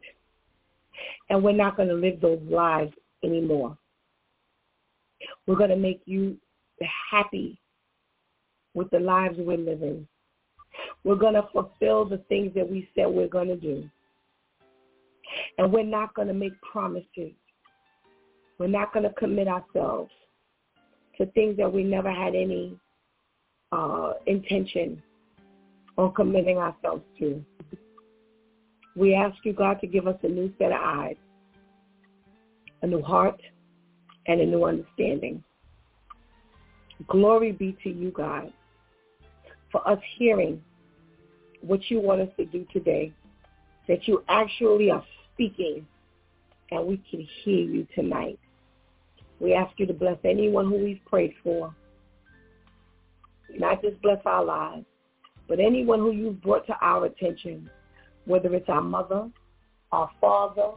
And 1.30 1.44
we're 1.44 1.52
not 1.52 1.78
going 1.78 1.90
to 1.90 1.96
live 1.96 2.22
those 2.22 2.42
lives 2.50 2.94
anymore. 3.24 3.78
We're 5.48 5.56
going 5.56 5.70
to 5.70 5.76
make 5.76 6.02
you 6.06 6.38
happy 7.12 7.60
with 8.74 8.90
the 8.92 9.00
lives 9.00 9.36
we're 9.38 9.58
living. 9.58 10.08
We're 11.04 11.16
going 11.16 11.34
to 11.34 11.48
fulfill 11.52 12.06
the 12.06 12.20
things 12.30 12.54
that 12.56 12.70
we 12.70 12.90
said 12.96 13.08
we're 13.08 13.28
going 13.28 13.50
to 13.50 13.56
do. 13.56 13.90
And 15.58 15.72
we're 15.72 15.84
not 15.84 16.14
going 16.14 16.28
to 16.28 16.34
make 16.34 16.54
promises. 16.62 17.34
We're 18.58 18.68
not 18.68 18.94
going 18.94 19.04
to 19.04 19.14
commit 19.14 19.48
ourselves 19.48 20.12
to 21.18 21.26
things 21.28 21.58
that 21.58 21.72
we 21.72 21.84
never 21.84 22.12
had 22.12 22.36
any 22.36 22.78
uh, 23.72 24.14
intention 24.26 25.02
on 25.98 26.14
committing 26.14 26.58
ourselves 26.58 27.04
to. 27.20 27.44
We 28.96 29.16
ask 29.16 29.38
you, 29.44 29.54
God, 29.54 29.80
to 29.82 29.88
give 29.88 30.08
us 30.08 30.18
a 30.24 30.28
new 30.28 30.52
set 30.58 30.72
of 30.72 30.82
eyes, 30.82 31.16
a 32.82 32.88
new 32.88 33.02
heart, 33.02 33.42
and 34.28 34.42
a 34.42 34.46
new 34.46 34.66
understanding. 34.66 35.44
Glory 37.08 37.52
be 37.52 37.78
to 37.84 37.90
you, 37.90 38.12
God, 38.12 38.52
for 39.72 39.88
us 39.88 40.00
hearing 40.18 40.62
what 41.62 41.90
you 41.90 42.00
want 42.02 42.22
us 42.22 42.30
to 42.38 42.46
do 42.46 42.66
today, 42.74 43.14
that 43.88 44.08
you 44.08 44.24
actually 44.28 44.92
are 44.92 45.04
speaking 45.34 45.86
and 46.72 46.88
we 46.88 47.02
can 47.10 47.28
hear 47.44 47.66
you 47.66 47.88
tonight. 47.96 48.40
We 49.40 49.54
ask 49.54 49.72
you 49.80 49.86
to 49.88 49.94
bless 49.94 50.18
anyone 50.24 50.70
who 50.70 50.78
we've 50.78 51.04
prayed 51.06 51.34
for. 51.44 51.74
Not 53.50 53.82
just 53.82 54.02
bless 54.02 54.20
our 54.26 54.44
lives, 54.44 54.86
but 55.48 55.60
anyone 55.60 56.00
who 56.00 56.12
you've 56.12 56.42
brought 56.42 56.66
to 56.68 56.76
our 56.82 57.06
attention 57.06 57.70
whether 58.26 58.54
it's 58.54 58.70
our 58.70 58.82
mother, 58.82 59.30
our 59.92 60.10
father, 60.20 60.72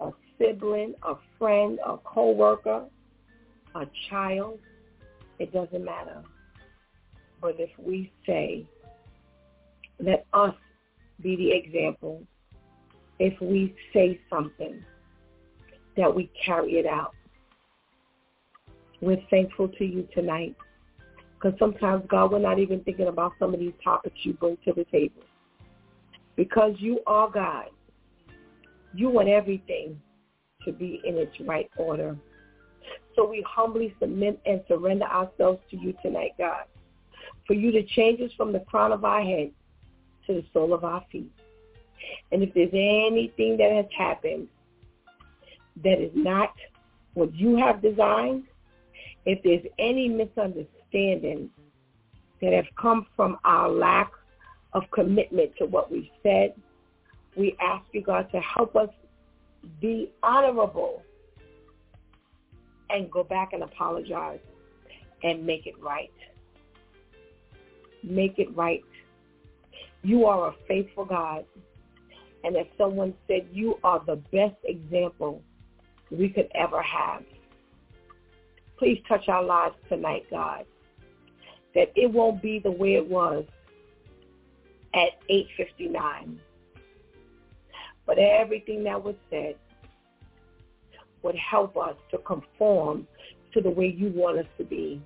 a 0.00 0.10
sibling, 0.38 0.94
a 1.02 1.14
friend, 1.38 1.78
a 1.86 1.96
coworker, 1.98 2.84
a 3.74 3.86
child, 4.08 4.58
it 5.38 5.52
doesn't 5.52 5.84
matter. 5.84 6.22
But 7.40 7.56
if 7.58 7.70
we 7.78 8.12
say, 8.26 8.66
let 9.98 10.26
us 10.32 10.54
be 11.22 11.36
the 11.36 11.52
example, 11.52 12.22
if 13.18 13.40
we 13.40 13.74
say 13.92 14.20
something, 14.28 14.82
that 15.96 16.14
we 16.14 16.30
carry 16.44 16.72
it 16.72 16.86
out. 16.86 17.14
We're 19.00 19.22
thankful 19.28 19.68
to 19.68 19.84
you 19.84 20.08
tonight 20.14 20.56
because 21.34 21.58
sometimes, 21.58 22.04
God, 22.08 22.32
we're 22.32 22.38
not 22.38 22.58
even 22.58 22.80
thinking 22.84 23.08
about 23.08 23.32
some 23.38 23.54
of 23.54 23.60
these 23.60 23.72
topics 23.82 24.14
you 24.22 24.34
bring 24.34 24.56
to 24.64 24.72
the 24.72 24.84
table 24.84 25.22
because 26.40 26.72
you 26.78 26.98
are 27.06 27.28
God. 27.28 27.66
You 28.94 29.10
want 29.10 29.28
everything 29.28 30.00
to 30.64 30.72
be 30.72 31.02
in 31.04 31.18
its 31.18 31.38
right 31.40 31.70
order. 31.76 32.16
So 33.14 33.28
we 33.28 33.44
humbly 33.46 33.94
submit 34.00 34.40
and 34.46 34.62
surrender 34.66 35.04
ourselves 35.04 35.60
to 35.70 35.76
you 35.76 35.92
tonight, 36.00 36.30
God, 36.38 36.64
for 37.46 37.52
you 37.52 37.70
to 37.72 37.82
change 37.82 38.22
us 38.22 38.30
from 38.38 38.54
the 38.54 38.60
crown 38.60 38.90
of 38.90 39.04
our 39.04 39.20
head 39.20 39.50
to 40.28 40.32
the 40.32 40.44
sole 40.54 40.72
of 40.72 40.82
our 40.82 41.04
feet. 41.12 41.30
And 42.32 42.42
if 42.42 42.54
there's 42.54 42.72
anything 42.72 43.58
that 43.58 43.72
has 43.72 43.86
happened 43.94 44.48
that 45.84 46.00
is 46.00 46.12
not 46.14 46.54
what 47.12 47.34
you 47.34 47.58
have 47.58 47.82
designed, 47.82 48.44
if 49.26 49.42
there's 49.42 49.70
any 49.78 50.08
misunderstanding 50.08 51.50
that 52.40 52.54
have 52.54 52.74
come 52.80 53.06
from 53.14 53.36
our 53.44 53.68
lack 53.68 54.10
of 54.72 54.84
commitment 54.92 55.52
to 55.58 55.66
what 55.66 55.90
we 55.90 56.10
said, 56.22 56.54
we 57.36 57.56
ask 57.60 57.84
you, 57.92 58.02
God, 58.02 58.28
to 58.32 58.40
help 58.40 58.76
us 58.76 58.88
be 59.80 60.12
honorable 60.22 61.02
and 62.88 63.10
go 63.10 63.22
back 63.22 63.52
and 63.52 63.62
apologize 63.62 64.40
and 65.22 65.46
make 65.46 65.66
it 65.66 65.74
right. 65.80 66.10
Make 68.02 68.38
it 68.38 68.54
right. 68.56 68.82
You 70.02 70.24
are 70.26 70.48
a 70.48 70.54
faithful 70.66 71.04
God. 71.04 71.44
And 72.42 72.56
as 72.56 72.66
someone 72.78 73.14
said, 73.28 73.48
you 73.52 73.78
are 73.84 74.02
the 74.06 74.16
best 74.32 74.56
example 74.64 75.42
we 76.10 76.30
could 76.30 76.48
ever 76.54 76.82
have. 76.82 77.22
Please 78.78 79.02
touch 79.06 79.28
our 79.28 79.42
lives 79.44 79.74
tonight, 79.90 80.24
God, 80.30 80.64
that 81.74 81.92
it 81.94 82.10
won't 82.10 82.40
be 82.40 82.58
the 82.58 82.70
way 82.70 82.94
it 82.94 83.06
was 83.06 83.44
at 84.94 85.10
8.59. 85.30 86.38
But 88.06 88.18
everything 88.18 88.84
that 88.84 89.02
was 89.02 89.14
said 89.30 89.56
would 91.22 91.36
help 91.36 91.76
us 91.76 91.96
to 92.10 92.18
conform 92.18 93.06
to 93.52 93.60
the 93.60 93.70
way 93.70 93.94
you 93.96 94.10
want 94.14 94.38
us 94.38 94.46
to 94.58 94.64
be, 94.64 95.02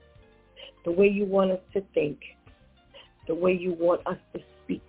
the 0.84 0.92
way 0.92 1.08
you 1.08 1.24
want 1.24 1.50
us 1.50 1.60
to 1.72 1.82
think, 1.92 2.18
the 3.26 3.34
way 3.34 3.52
you 3.52 3.74
want 3.74 4.06
us 4.06 4.18
to 4.34 4.40
speak, 4.62 4.86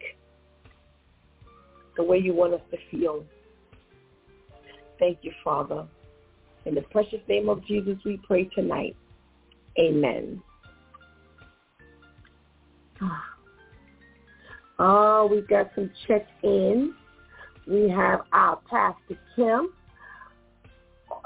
the 1.98 2.04
way 2.04 2.18
you 2.18 2.34
want 2.34 2.54
us 2.54 2.62
to 2.72 2.78
feel. 2.92 3.26
Thank 5.00 5.20
you, 5.22 5.32
Father. 5.44 5.86
In 6.66 6.76
the 6.76 6.82
precious 6.82 7.22
name 7.28 7.50
of 7.50 7.66
Jesus, 7.66 7.98
we 8.06 8.20
pray 8.26 8.50
tonight. 8.56 8.96
Amen. 9.78 10.42
Ah. 13.02 13.35
Oh, 14.78 15.28
we 15.32 15.42
got 15.42 15.72
some 15.76 15.90
check-in. 16.08 16.94
We 17.68 17.90
have 17.90 18.22
our 18.34 18.60
Pastor 18.70 19.18
Kim. 19.36 19.70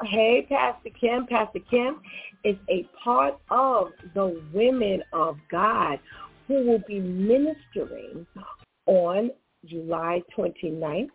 Hey, 0.04 0.46
Pastor 0.48 0.90
Kim. 1.00 1.26
Pastor 1.26 1.60
Kim 1.70 2.00
is 2.44 2.56
a 2.70 2.88
part 3.04 3.40
of 3.50 3.88
the 4.14 4.42
Women 4.54 5.02
of 5.14 5.38
God 5.52 6.00
who 6.48 6.64
will 6.64 6.82
be 6.88 7.00
ministering 7.00 8.26
on 8.86 9.32
July 9.66 10.22
29th, 10.38 11.10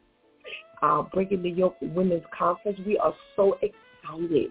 uh, 0.83 1.03
Breaking 1.03 1.43
the 1.43 1.51
Yoke 1.51 1.77
Women's 1.81 2.25
Conference. 2.37 2.79
We 2.85 2.99
are 2.99 3.15
so 3.37 3.59
excited. 3.63 4.51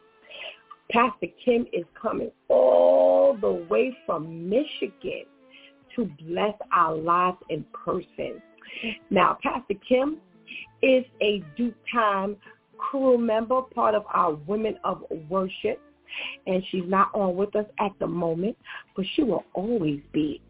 Pastor 0.90 1.28
Kim 1.44 1.66
is 1.74 1.86
coming 2.02 2.32
all 2.48 3.38
the 3.40 3.66
way 3.70 3.96
from 4.06 4.50
Michigan 4.50 5.26
to 5.96 6.10
bless 6.28 6.54
our 6.72 6.96
lives 6.96 7.38
in 7.50 7.66
person. 7.74 8.42
Now, 9.10 9.38
Pastor 9.44 9.76
Kim 9.88 10.18
is 10.82 11.06
a 11.22 11.44
DEW 11.56 11.74
time 11.94 12.36
crew 12.78 13.18
member, 13.18 13.62
part 13.62 13.96
of 13.96 14.04
our 14.14 14.34
Women 14.34 14.78
of 14.84 15.04
Worship, 15.30 15.80
and 16.48 16.64
she's 16.70 16.84
not 16.86 17.10
on 17.14 17.36
with 17.36 17.56
us 17.56 17.66
at 17.80 17.92
the 18.00 18.08
moment, 18.08 18.58
but 18.96 19.06
she 19.16 19.24
will 19.24 19.46
always 19.54 20.02
be 20.12 20.42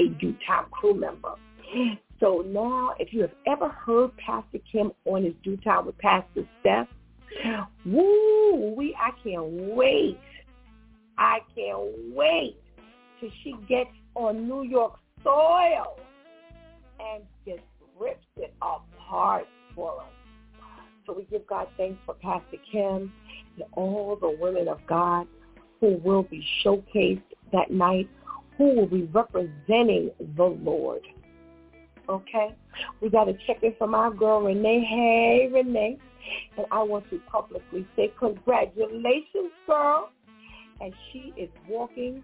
a 0.00 0.08
DEW 0.08 0.34
time 0.46 0.66
crew 0.70 0.94
member. 0.94 1.34
So 2.20 2.44
now, 2.46 2.94
if 3.00 3.12
you 3.12 3.22
have 3.22 3.32
ever 3.48 3.68
heard 3.68 4.16
Pastor 4.16 4.58
Kim 4.70 4.92
on 5.06 5.24
his 5.24 5.34
DEW 5.42 5.56
time 5.58 5.86
with 5.86 5.98
Pastor 5.98 6.46
Steph, 6.60 6.86
woo, 7.84 8.74
we 8.76 8.94
I 8.94 9.10
can't 9.24 9.74
wait. 9.74 10.18
I 11.18 11.38
can't 11.54 12.14
wait 12.14 12.56
till 13.20 13.30
she 13.42 13.54
gets 13.68 13.90
on 14.14 14.48
New 14.48 14.62
York 14.62 14.98
soil 15.22 15.98
and 17.00 17.24
just 17.46 17.62
rips 17.98 18.26
it 18.36 18.54
apart 18.60 19.46
for 19.74 20.00
us. 20.00 20.06
So 21.06 21.14
we 21.14 21.24
give 21.24 21.46
God 21.46 21.68
thanks 21.76 21.98
for 22.06 22.14
Pastor 22.14 22.58
Kim 22.70 23.12
and 23.56 23.64
all 23.72 24.16
the 24.20 24.36
women 24.40 24.68
of 24.68 24.78
God 24.86 25.26
who 25.80 26.00
will 26.04 26.22
be 26.22 26.44
showcased 26.64 27.22
that 27.52 27.70
night, 27.70 28.08
who 28.56 28.74
will 28.74 28.86
be 28.86 29.02
representing 29.12 30.10
the 30.36 30.44
Lord. 30.44 31.02
Okay? 32.08 32.54
We 33.00 33.10
got 33.10 33.24
to 33.24 33.34
check 33.46 33.62
in 33.62 33.74
from 33.78 33.94
our 33.94 34.10
girl, 34.10 34.42
Renee. 34.42 34.84
Hey, 34.84 35.50
Renee. 35.52 35.98
And 36.56 36.66
I 36.70 36.82
want 36.82 37.08
to 37.10 37.20
publicly 37.30 37.86
say 37.96 38.12
congratulations, 38.18 39.52
girl. 39.66 40.10
And 40.80 40.92
she 41.12 41.32
is 41.36 41.50
walking 41.68 42.22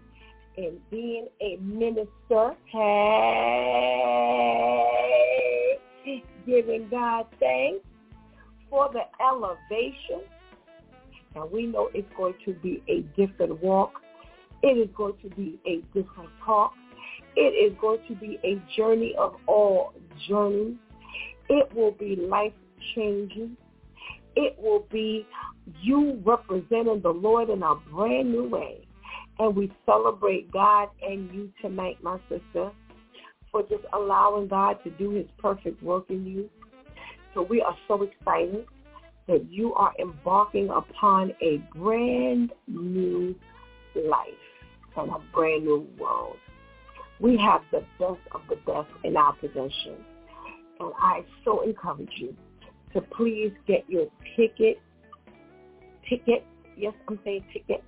in 0.59 0.77
being 0.91 1.27
a 1.41 1.55
minister. 1.61 2.55
Hey, 2.65 3.79
giving 6.45 6.89
God 6.89 7.25
thanks 7.39 7.85
for 8.69 8.89
the 8.91 9.03
elevation. 9.23 10.21
And 11.35 11.51
we 11.51 11.67
know 11.67 11.89
it's 11.93 12.11
going 12.17 12.33
to 12.45 12.53
be 12.55 12.83
a 12.89 13.01
different 13.15 13.61
walk. 13.63 14.01
It 14.61 14.77
is 14.77 14.89
going 14.97 15.13
to 15.23 15.29
be 15.29 15.59
a 15.65 15.81
different 15.97 16.29
talk. 16.45 16.73
It 17.35 17.53
is 17.71 17.77
going 17.79 18.01
to 18.09 18.15
be 18.15 18.37
a 18.43 18.61
journey 18.75 19.15
of 19.17 19.35
all 19.47 19.93
journeys. 20.27 20.75
It 21.47 21.73
will 21.73 21.91
be 21.91 22.15
life-changing. 22.17 23.55
It 24.35 24.57
will 24.61 24.85
be 24.91 25.25
you 25.81 26.21
representing 26.25 27.01
the 27.01 27.09
Lord 27.09 27.49
in 27.49 27.63
a 27.63 27.75
brand 27.75 28.31
new 28.31 28.49
way. 28.49 28.85
And 29.39 29.55
we 29.55 29.71
celebrate 29.85 30.51
God 30.51 30.89
and 31.01 31.33
you 31.33 31.51
tonight, 31.61 31.97
my 32.01 32.19
sister, 32.27 32.71
for 33.51 33.61
just 33.63 33.83
allowing 33.93 34.47
God 34.47 34.77
to 34.83 34.89
do 34.91 35.11
his 35.11 35.25
perfect 35.37 35.81
work 35.81 36.05
in 36.09 36.25
you. 36.25 36.49
So 37.33 37.43
we 37.43 37.61
are 37.61 37.75
so 37.87 38.03
excited 38.03 38.65
that 39.27 39.49
you 39.49 39.73
are 39.75 39.93
embarking 39.99 40.69
upon 40.69 41.33
a 41.41 41.57
brand 41.75 42.51
new 42.67 43.35
life 43.95 44.27
and 44.97 45.09
a 45.09 45.19
brand 45.33 45.63
new 45.63 45.87
world. 45.97 46.37
We 47.19 47.37
have 47.37 47.61
the 47.71 47.83
best 47.99 48.19
of 48.31 48.41
the 48.49 48.55
best 48.65 48.89
in 49.03 49.15
our 49.15 49.33
possession. 49.33 49.95
And 50.79 50.93
I 50.99 51.23
so 51.45 51.61
encourage 51.61 52.11
you 52.17 52.35
to 52.93 53.01
please 53.01 53.51
get 53.67 53.87
your 53.89 54.07
ticket, 54.35 54.79
ticket, 56.09 56.43
yes, 56.75 56.93
I'm 57.07 57.19
saying 57.23 57.45
ticket. 57.53 57.83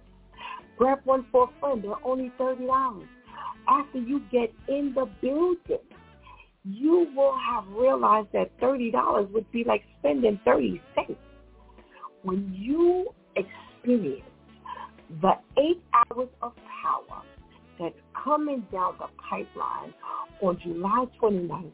Grab 0.82 1.02
one 1.04 1.28
for 1.32 1.44
a 1.44 1.60
friend. 1.60 1.84
They're 1.84 2.04
only 2.04 2.32
$30. 2.40 3.06
After 3.68 4.00
you 4.00 4.20
get 4.32 4.52
in 4.68 4.94
the 4.96 5.08
building, 5.22 5.86
you 6.64 7.08
will 7.16 7.38
have 7.38 7.68
realized 7.68 8.30
that 8.34 8.60
$30 8.60 9.32
would 9.32 9.52
be 9.52 9.64
like 9.64 9.84
spending 10.00 10.40
30 10.44 10.82
cents. 10.96 11.20
When 12.24 12.52
you 12.58 13.10
experience 13.36 14.24
the 15.22 15.34
eight 15.60 15.84
hours 15.94 16.30
of 16.42 16.54
power 16.84 17.22
that's 17.80 17.94
coming 18.24 18.66
down 18.72 18.96
the 18.98 19.06
pipeline 19.30 19.94
on 20.42 20.60
July 20.64 21.06
29th 21.22 21.74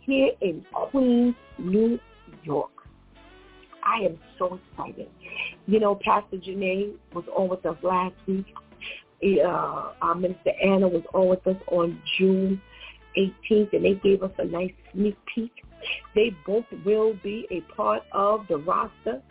here 0.00 0.30
in 0.40 0.64
Queens, 0.72 1.34
New 1.58 1.98
York. 2.42 2.70
I 3.86 4.04
am 4.04 4.18
so 4.38 4.58
excited. 4.72 5.08
You 5.66 5.80
know, 5.80 5.98
Pastor 6.02 6.36
Janae 6.36 6.94
was 7.14 7.24
on 7.36 7.48
with 7.48 7.64
us 7.64 7.76
last 7.82 8.14
week. 8.26 8.46
Uh, 9.24 9.92
our 10.02 10.14
Minister 10.14 10.52
Anna 10.62 10.88
was 10.88 11.02
on 11.14 11.28
with 11.28 11.46
us 11.46 11.56
on 11.68 12.00
June 12.18 12.60
18th, 13.16 13.72
and 13.72 13.84
they 13.84 13.94
gave 13.94 14.22
us 14.22 14.32
a 14.38 14.44
nice 14.44 14.72
sneak 14.92 15.16
peek. 15.32 15.52
They 16.14 16.36
both 16.44 16.64
will 16.84 17.14
be 17.22 17.46
a 17.50 17.60
part 17.74 18.02
of 18.12 18.46
the 18.48 18.58
roster 18.58 19.22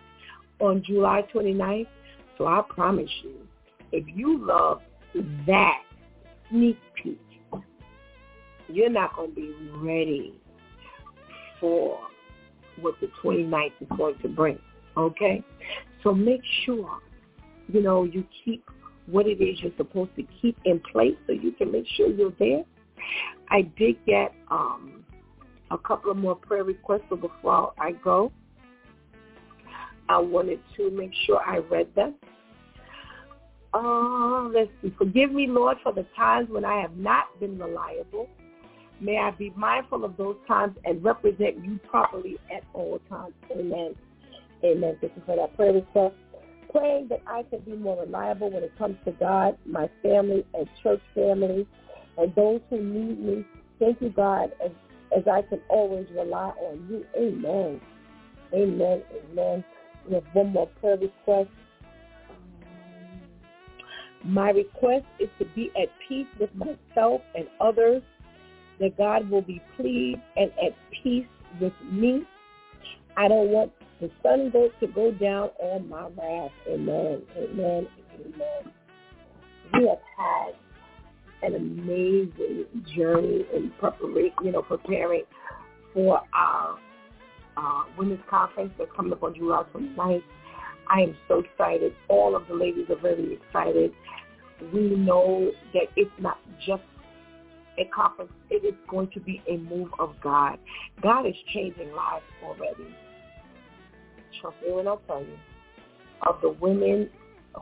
on 0.60 0.84
July 0.84 1.24
29th. 1.34 1.88
So 2.38 2.48
I 2.48 2.62
promise 2.68 3.10
you, 3.24 3.36
if 3.92 4.06
you 4.08 4.46
love 4.46 4.82
that 5.48 5.82
sneak 6.50 6.78
peek, 7.02 7.20
you're 8.68 8.90
not 8.90 9.16
going 9.16 9.30
to 9.30 9.36
be 9.36 9.56
ready 9.74 10.34
for 11.60 12.00
what 12.80 12.96
the 13.02 13.10
29th 13.24 13.72
is 13.82 13.88
going 13.98 14.16
to 14.22 14.28
bring. 14.28 14.60
Okay? 14.98 15.44
So 16.04 16.14
make 16.14 16.42
sure, 16.66 17.00
you 17.68 17.82
know, 17.82 18.04
you 18.04 18.26
keep 18.44 18.64
what 19.08 19.28
it 19.28 19.42
is 19.42 19.60
you're 19.62 19.72
supposed 19.78 20.16
to 20.16 20.24
keep 20.42 20.58
in 20.66 20.80
place 20.92 21.16
so 21.28 21.34
you 21.34 21.52
can 21.52 21.72
make 21.72 21.86
sure 21.96 22.10
you're 22.10 22.34
there. 22.40 22.64
I 23.50 23.62
did 23.78 24.04
get 24.06 24.34
um, 24.50 25.06
a 25.72 25.78
couple 25.78 26.12
of 26.12 26.18
more 26.18 26.36
prayer 26.36 26.64
requests, 26.64 27.04
so 27.10 27.16
before 27.16 27.74
I 27.78 27.92
go, 27.92 28.32
I 30.10 30.20
wanted 30.20 30.60
to 30.78 30.92
make 30.92 31.12
sure 31.26 31.40
I 31.46 31.58
read 31.58 31.94
them. 31.96 32.16
Oh, 33.74 34.52
let's 34.54 34.70
see. 34.82 34.94
Forgive 34.98 35.32
me, 35.32 35.48
Lord, 35.48 35.78
for 35.84 35.92
the 35.92 36.06
times 36.16 36.50
when 36.50 36.64
I 36.64 36.82
have 36.82 36.96
not 36.96 37.26
been 37.40 37.60
reliable. 37.60 38.30
May 39.02 39.18
I 39.18 39.32
be 39.32 39.52
mindful 39.56 40.06
of 40.06 40.18
those 40.18 40.38
times 40.48 40.78
and 40.86 41.04
represent 41.04 41.64
you 41.64 41.80
properly 41.90 42.38
at 42.56 42.64
all 42.74 43.00
times. 43.10 43.34
Amen. 43.52 43.96
Amen. 44.64 44.98
Thank 45.02 45.14
you 45.16 45.22
for 45.26 45.36
that 45.36 45.56
prayer 45.56 45.74
request. 45.74 46.16
Praying 46.72 47.08
that 47.10 47.22
I 47.28 47.44
can 47.44 47.60
be 47.60 47.74
more 47.74 48.02
reliable 48.02 48.52
when 48.52 48.64
it 48.64 48.78
comes 48.78 48.98
to 49.06 49.12
God, 49.12 49.58
my 49.66 49.90
family, 50.02 50.46
and 50.54 50.68
church 50.82 51.02
family, 51.14 51.68
and 52.18 52.34
those 52.36 52.62
who 52.70 52.82
need 52.82 53.20
me. 53.20 53.46
Thank 53.80 54.02
you, 54.02 54.10
God, 54.10 54.52
as, 54.64 54.72
as 55.16 55.24
I 55.28 55.42
can 55.44 55.62
always 55.70 56.08
rely 56.16 56.52
on 56.60 56.88
you. 56.90 57.06
Amen. 57.18 57.82
Amen. 58.54 59.04
Amen. 59.32 59.64
We 60.08 60.16
have 60.16 60.24
one 60.34 60.54
more 60.54 60.68
prayer 60.80 60.98
request. 60.98 61.50
My 64.24 64.50
request 64.50 65.06
is 65.20 65.30
to 65.40 65.46
be 65.56 65.72
at 65.80 65.90
peace 66.08 66.28
with 66.40 66.50
myself 66.56 67.22
and 67.36 67.48
others, 67.60 68.02
that 68.80 68.98
God 68.98 69.30
will 69.30 69.42
be 69.42 69.62
pleased 69.76 70.20
and 70.36 70.52
at 70.64 70.76
peace 71.04 71.26
with 71.60 71.74
me. 71.92 72.24
I 73.18 73.28
don't 73.28 73.50
want 73.50 73.72
the 74.02 74.12
sun 74.22 74.50
go 74.52 74.70
to 74.80 74.88
go 74.88 75.12
down 75.12 75.50
on 75.60 75.88
my 75.88 76.04
wrath. 76.04 76.52
Amen. 76.68 77.22
Amen. 77.38 77.88
Amen. 78.14 78.74
We 79.74 79.88
have 79.88 80.00
had 80.18 80.54
an 81.44 81.56
amazing 81.56 82.66
journey 82.96 83.46
in 83.54 83.72
preparation, 83.80 84.34
you 84.44 84.52
know, 84.52 84.62
preparing 84.62 85.24
for 85.94 86.22
our 86.34 86.78
uh, 87.58 87.84
women's 87.98 88.20
conference 88.30 88.72
that's 88.78 88.92
coming 88.96 89.14
up 89.14 89.24
on 89.24 89.36
July 89.36 89.64
29th. 89.74 90.24
I 90.90 91.02
am 91.02 91.18
so 91.28 91.40
excited. 91.40 91.94
All 92.10 92.36
of 92.36 92.48
the 92.48 92.54
ladies 92.54 92.86
are 92.90 93.00
very 93.00 93.34
excited. 93.34 93.92
We 94.74 94.96
know 94.96 95.52
that 95.74 95.88
it's 95.96 96.12
not 96.20 96.38
just 96.66 96.84
a 97.78 97.86
conference. 97.86 98.32
It 98.50 98.66
is 98.66 98.76
going 98.90 99.10
to 99.12 99.20
be 99.20 99.42
a 99.50 99.58
move 99.58 99.90
of 100.00 100.16
God. 100.22 100.58
God 101.02 101.26
is 101.26 101.36
changing 101.54 101.92
lives 101.94 102.24
already. 102.44 102.96
Trust 104.42 104.58
me 104.66 104.74
when 104.74 104.88
I 104.88 104.96
tell 105.08 105.22
you. 105.22 105.38
Of 106.28 106.42
the 106.42 106.50
women 106.50 107.10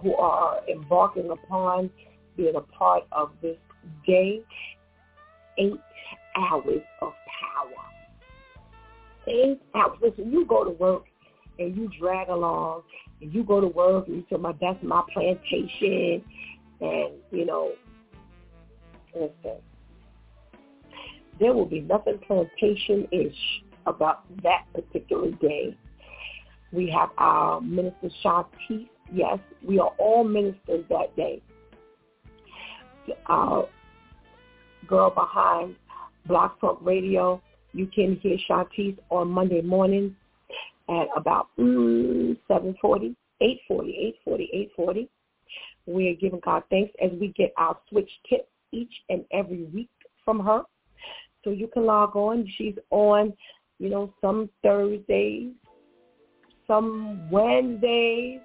who 0.01 0.15
are 0.15 0.59
embarking 0.69 1.29
upon 1.29 1.89
being 2.37 2.55
a 2.55 2.61
part 2.61 3.03
of 3.11 3.31
this 3.41 3.57
day, 4.05 4.41
eight 5.57 5.79
hours 6.37 6.81
of 7.01 7.13
power. 7.41 7.85
Eight 9.27 9.61
hours. 9.75 9.97
Listen, 10.01 10.31
you 10.31 10.45
go 10.45 10.63
to 10.63 10.71
work 10.71 11.03
and 11.59 11.75
you 11.75 11.89
drag 11.99 12.29
along 12.29 12.83
and 13.21 13.33
you 13.33 13.43
go 13.43 13.61
to 13.61 13.67
work 13.67 14.07
and 14.07 14.17
you 14.17 14.25
say, 14.29 14.37
my, 14.37 14.53
that's 14.59 14.81
my 14.83 15.03
plantation 15.13 16.23
and, 16.81 17.13
you 17.31 17.45
know, 17.45 17.73
listen, 19.15 19.59
there 21.39 21.53
will 21.53 21.65
be 21.65 21.81
nothing 21.81 22.19
plantation-ish 22.25 23.63
about 23.85 24.23
that 24.43 24.65
particular 24.73 25.31
day. 25.31 25.77
We 26.71 26.89
have 26.89 27.09
our 27.17 27.61
minister 27.61 28.09
Shantice. 28.23 28.87
Yes, 29.11 29.39
we 29.67 29.79
are 29.79 29.91
all 29.99 30.23
ministers 30.23 30.85
that 30.89 31.15
day. 31.15 31.41
Our 33.27 33.67
girl 34.87 35.09
behind 35.11 35.75
Block 36.25 36.59
Talk 36.59 36.79
Radio, 36.81 37.41
you 37.73 37.87
can 37.87 38.17
hear 38.21 38.37
Shantice 38.49 38.97
on 39.09 39.29
Monday 39.29 39.61
mornings 39.61 40.13
at 40.89 41.07
about 41.15 41.49
mm, 41.59 42.37
7.40, 42.49 43.15
8.40, 43.41 43.55
8.40, 44.27 44.69
8.40. 44.79 45.07
We're 45.85 46.15
giving 46.15 46.39
God 46.43 46.63
thanks 46.69 46.93
as 47.03 47.11
we 47.19 47.29
get 47.29 47.53
our 47.57 47.77
switch 47.89 48.09
tip 48.29 48.47
each 48.71 48.93
and 49.09 49.25
every 49.31 49.65
week 49.65 49.89
from 50.23 50.39
her. 50.39 50.63
So 51.43 51.49
you 51.49 51.67
can 51.67 51.85
log 51.85 52.15
on. 52.15 52.47
She's 52.57 52.75
on, 52.89 53.33
you 53.79 53.89
know, 53.89 54.13
some 54.21 54.49
Thursdays, 54.63 55.51
some 56.67 57.29
Wednesdays, 57.29 58.39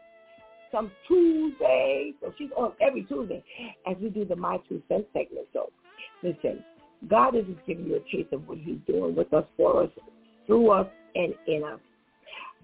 some 0.72 0.90
Tuesdays. 1.06 2.14
So 2.20 2.32
she's 2.36 2.50
on 2.56 2.72
every 2.80 3.04
Tuesday 3.04 3.42
as 3.86 3.96
we 4.00 4.08
do 4.10 4.24
the 4.24 4.36
My 4.36 4.58
Two 4.68 4.82
Cents 4.88 5.06
segment. 5.12 5.46
So 5.52 5.70
listen, 6.22 6.62
God 7.08 7.36
is 7.36 7.44
just 7.46 7.64
giving 7.66 7.86
you 7.86 7.96
a 7.96 8.16
taste 8.16 8.32
of 8.32 8.46
what 8.48 8.58
he's 8.58 8.78
doing 8.86 9.14
with 9.14 9.32
us, 9.32 9.44
for 9.56 9.84
us, 9.84 9.90
through 10.46 10.70
us, 10.70 10.86
and 11.14 11.34
in 11.46 11.62
us. 11.64 11.80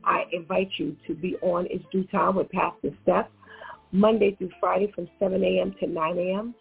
I 0.05 0.25
invite 0.33 0.71
you 0.77 0.97
to 1.07 1.15
be 1.15 1.37
on 1.41 1.67
It's 1.71 1.85
DEW 1.91 2.05
Time 2.09 2.37
with 2.37 2.51
Pastor 2.51 2.91
Steph, 3.03 3.27
Monday 3.93 4.35
through 4.37 4.51
Friday 4.61 4.93
from 4.95 5.09
7 5.19 5.43
a.m. 5.43 5.75
to 5.81 5.87
9 5.87 6.19
a.m. 6.19 6.55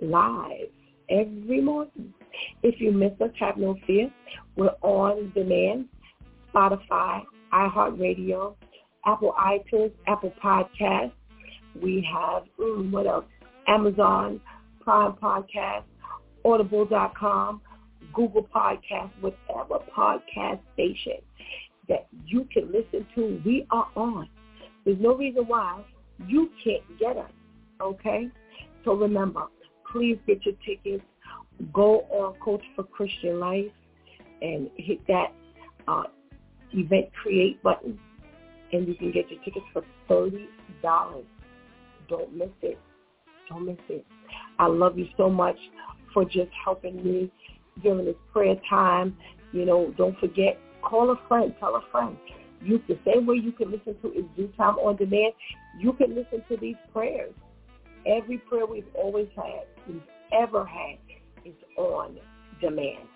live 0.00 0.68
every 1.10 1.60
morning. 1.60 2.12
If 2.62 2.80
you 2.80 2.92
miss 2.92 3.12
us, 3.20 3.30
have 3.40 3.56
no 3.56 3.78
fear. 3.86 4.10
We're 4.56 4.74
on 4.82 5.32
demand, 5.34 5.86
Spotify, 6.52 7.22
iHeartRadio, 7.52 8.54
Apple 9.06 9.34
iTunes, 9.38 9.92
Apple 10.06 10.32
Podcasts. 10.42 11.12
We 11.80 12.06
have, 12.12 12.44
mm, 12.58 12.90
what 12.90 13.06
else? 13.06 13.26
Amazon 13.66 14.40
Prime 14.80 15.12
Podcast, 15.14 15.84
Audible.com, 16.44 17.60
Google 18.12 18.46
Podcast, 18.54 19.10
whatever 19.20 19.82
podcast 19.96 20.60
station 20.74 21.18
that 21.88 22.06
you 22.26 22.46
can 22.52 22.70
listen 22.70 23.06
to, 23.14 23.40
we 23.44 23.66
are 23.70 23.88
on. 23.96 24.28
There's 24.84 25.00
no 25.00 25.14
reason 25.14 25.44
why 25.46 25.82
you 26.26 26.50
can't 26.62 26.82
get 26.98 27.16
us, 27.16 27.30
okay? 27.80 28.28
So 28.84 28.94
remember, 28.94 29.44
please 29.90 30.18
get 30.26 30.44
your 30.44 30.54
tickets. 30.64 31.02
Go 31.72 32.00
on 32.10 32.34
Coach 32.40 32.62
for 32.74 32.84
Christian 32.84 33.40
Life 33.40 33.70
and 34.42 34.70
hit 34.76 35.06
that 35.06 35.32
uh, 35.88 36.04
event 36.72 37.06
create 37.20 37.62
button, 37.62 37.98
and 38.72 38.88
you 38.88 38.94
can 38.94 39.12
get 39.12 39.30
your 39.30 39.42
tickets 39.44 39.66
for 39.72 39.82
thirty 40.08 40.48
dollars. 40.82 41.24
Don't 42.08 42.36
miss 42.36 42.50
it. 42.62 42.78
Don't 43.48 43.66
miss 43.66 43.78
it. 43.88 44.04
I 44.58 44.66
love 44.66 44.98
you 44.98 45.08
so 45.16 45.30
much 45.30 45.56
for 46.12 46.24
just 46.24 46.50
helping 46.64 46.96
me 47.04 47.30
during 47.82 48.04
this 48.04 48.16
prayer 48.32 48.56
time. 48.68 49.16
You 49.52 49.64
know, 49.64 49.94
don't 49.96 50.18
forget, 50.18 50.58
call 50.82 51.10
a 51.10 51.28
friend, 51.28 51.54
tell 51.60 51.76
a 51.76 51.82
friend. 51.90 52.16
You 52.62 52.80
the 52.88 52.98
same 53.06 53.26
way 53.26 53.36
you 53.36 53.52
can 53.52 53.70
listen 53.70 53.94
to 54.02 54.12
is 54.12 54.24
DEW 54.36 54.52
time 54.56 54.76
on 54.76 54.96
demand. 54.96 55.34
You 55.78 55.92
can 55.92 56.14
listen 56.14 56.42
to 56.48 56.56
these 56.56 56.76
prayers. 56.92 57.34
Every 58.06 58.38
prayer 58.38 58.66
we've 58.66 58.88
always 58.94 59.28
had, 59.36 59.64
we've 59.86 60.02
ever 60.32 60.64
had, 60.64 60.98
is 61.44 61.54
on 61.76 62.16
demand. 62.60 63.08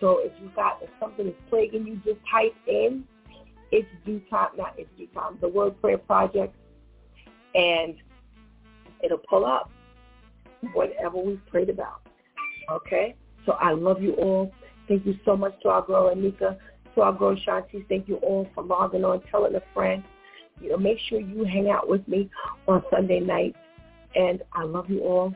So 0.00 0.18
if 0.20 0.32
you 0.40 0.50
got 0.54 0.78
if 0.82 0.90
something 1.00 1.26
is 1.26 1.34
plaguing 1.48 1.86
you, 1.86 1.96
just 2.04 2.20
type 2.30 2.54
in 2.66 3.04
it's 3.74 3.88
due 4.06 4.20
time, 4.30 4.50
not 4.56 4.74
it's 4.78 4.90
due 4.96 5.08
time, 5.08 5.38
the 5.40 5.48
Word 5.48 5.80
Prayer 5.80 5.98
Project, 5.98 6.54
and 7.54 7.96
it'll 9.02 9.18
pull 9.18 9.44
up 9.44 9.70
whatever 10.72 11.18
we've 11.18 11.44
prayed 11.46 11.70
about. 11.70 12.00
Okay? 12.70 13.16
So 13.46 13.52
I 13.52 13.72
love 13.72 14.00
you 14.00 14.12
all. 14.14 14.52
Thank 14.86 15.06
you 15.06 15.18
so 15.24 15.36
much 15.36 15.60
to 15.62 15.70
our 15.70 15.82
girl 15.84 16.14
Anika, 16.14 16.56
to 16.94 17.00
our 17.00 17.12
girl 17.12 17.36
Shanti. 17.36 17.86
Thank 17.88 18.08
you 18.08 18.16
all 18.16 18.48
for 18.54 18.62
logging 18.62 19.04
on, 19.04 19.22
telling 19.30 19.54
a 19.56 19.62
friend. 19.72 20.04
You 20.60 20.70
know, 20.70 20.76
make 20.76 20.98
sure 21.08 21.20
you 21.20 21.44
hang 21.44 21.68
out 21.68 21.88
with 21.88 22.06
me 22.06 22.30
on 22.68 22.82
Sunday 22.90 23.20
night. 23.20 23.56
And 24.14 24.42
I 24.52 24.62
love 24.62 24.88
you 24.88 25.00
all. 25.00 25.34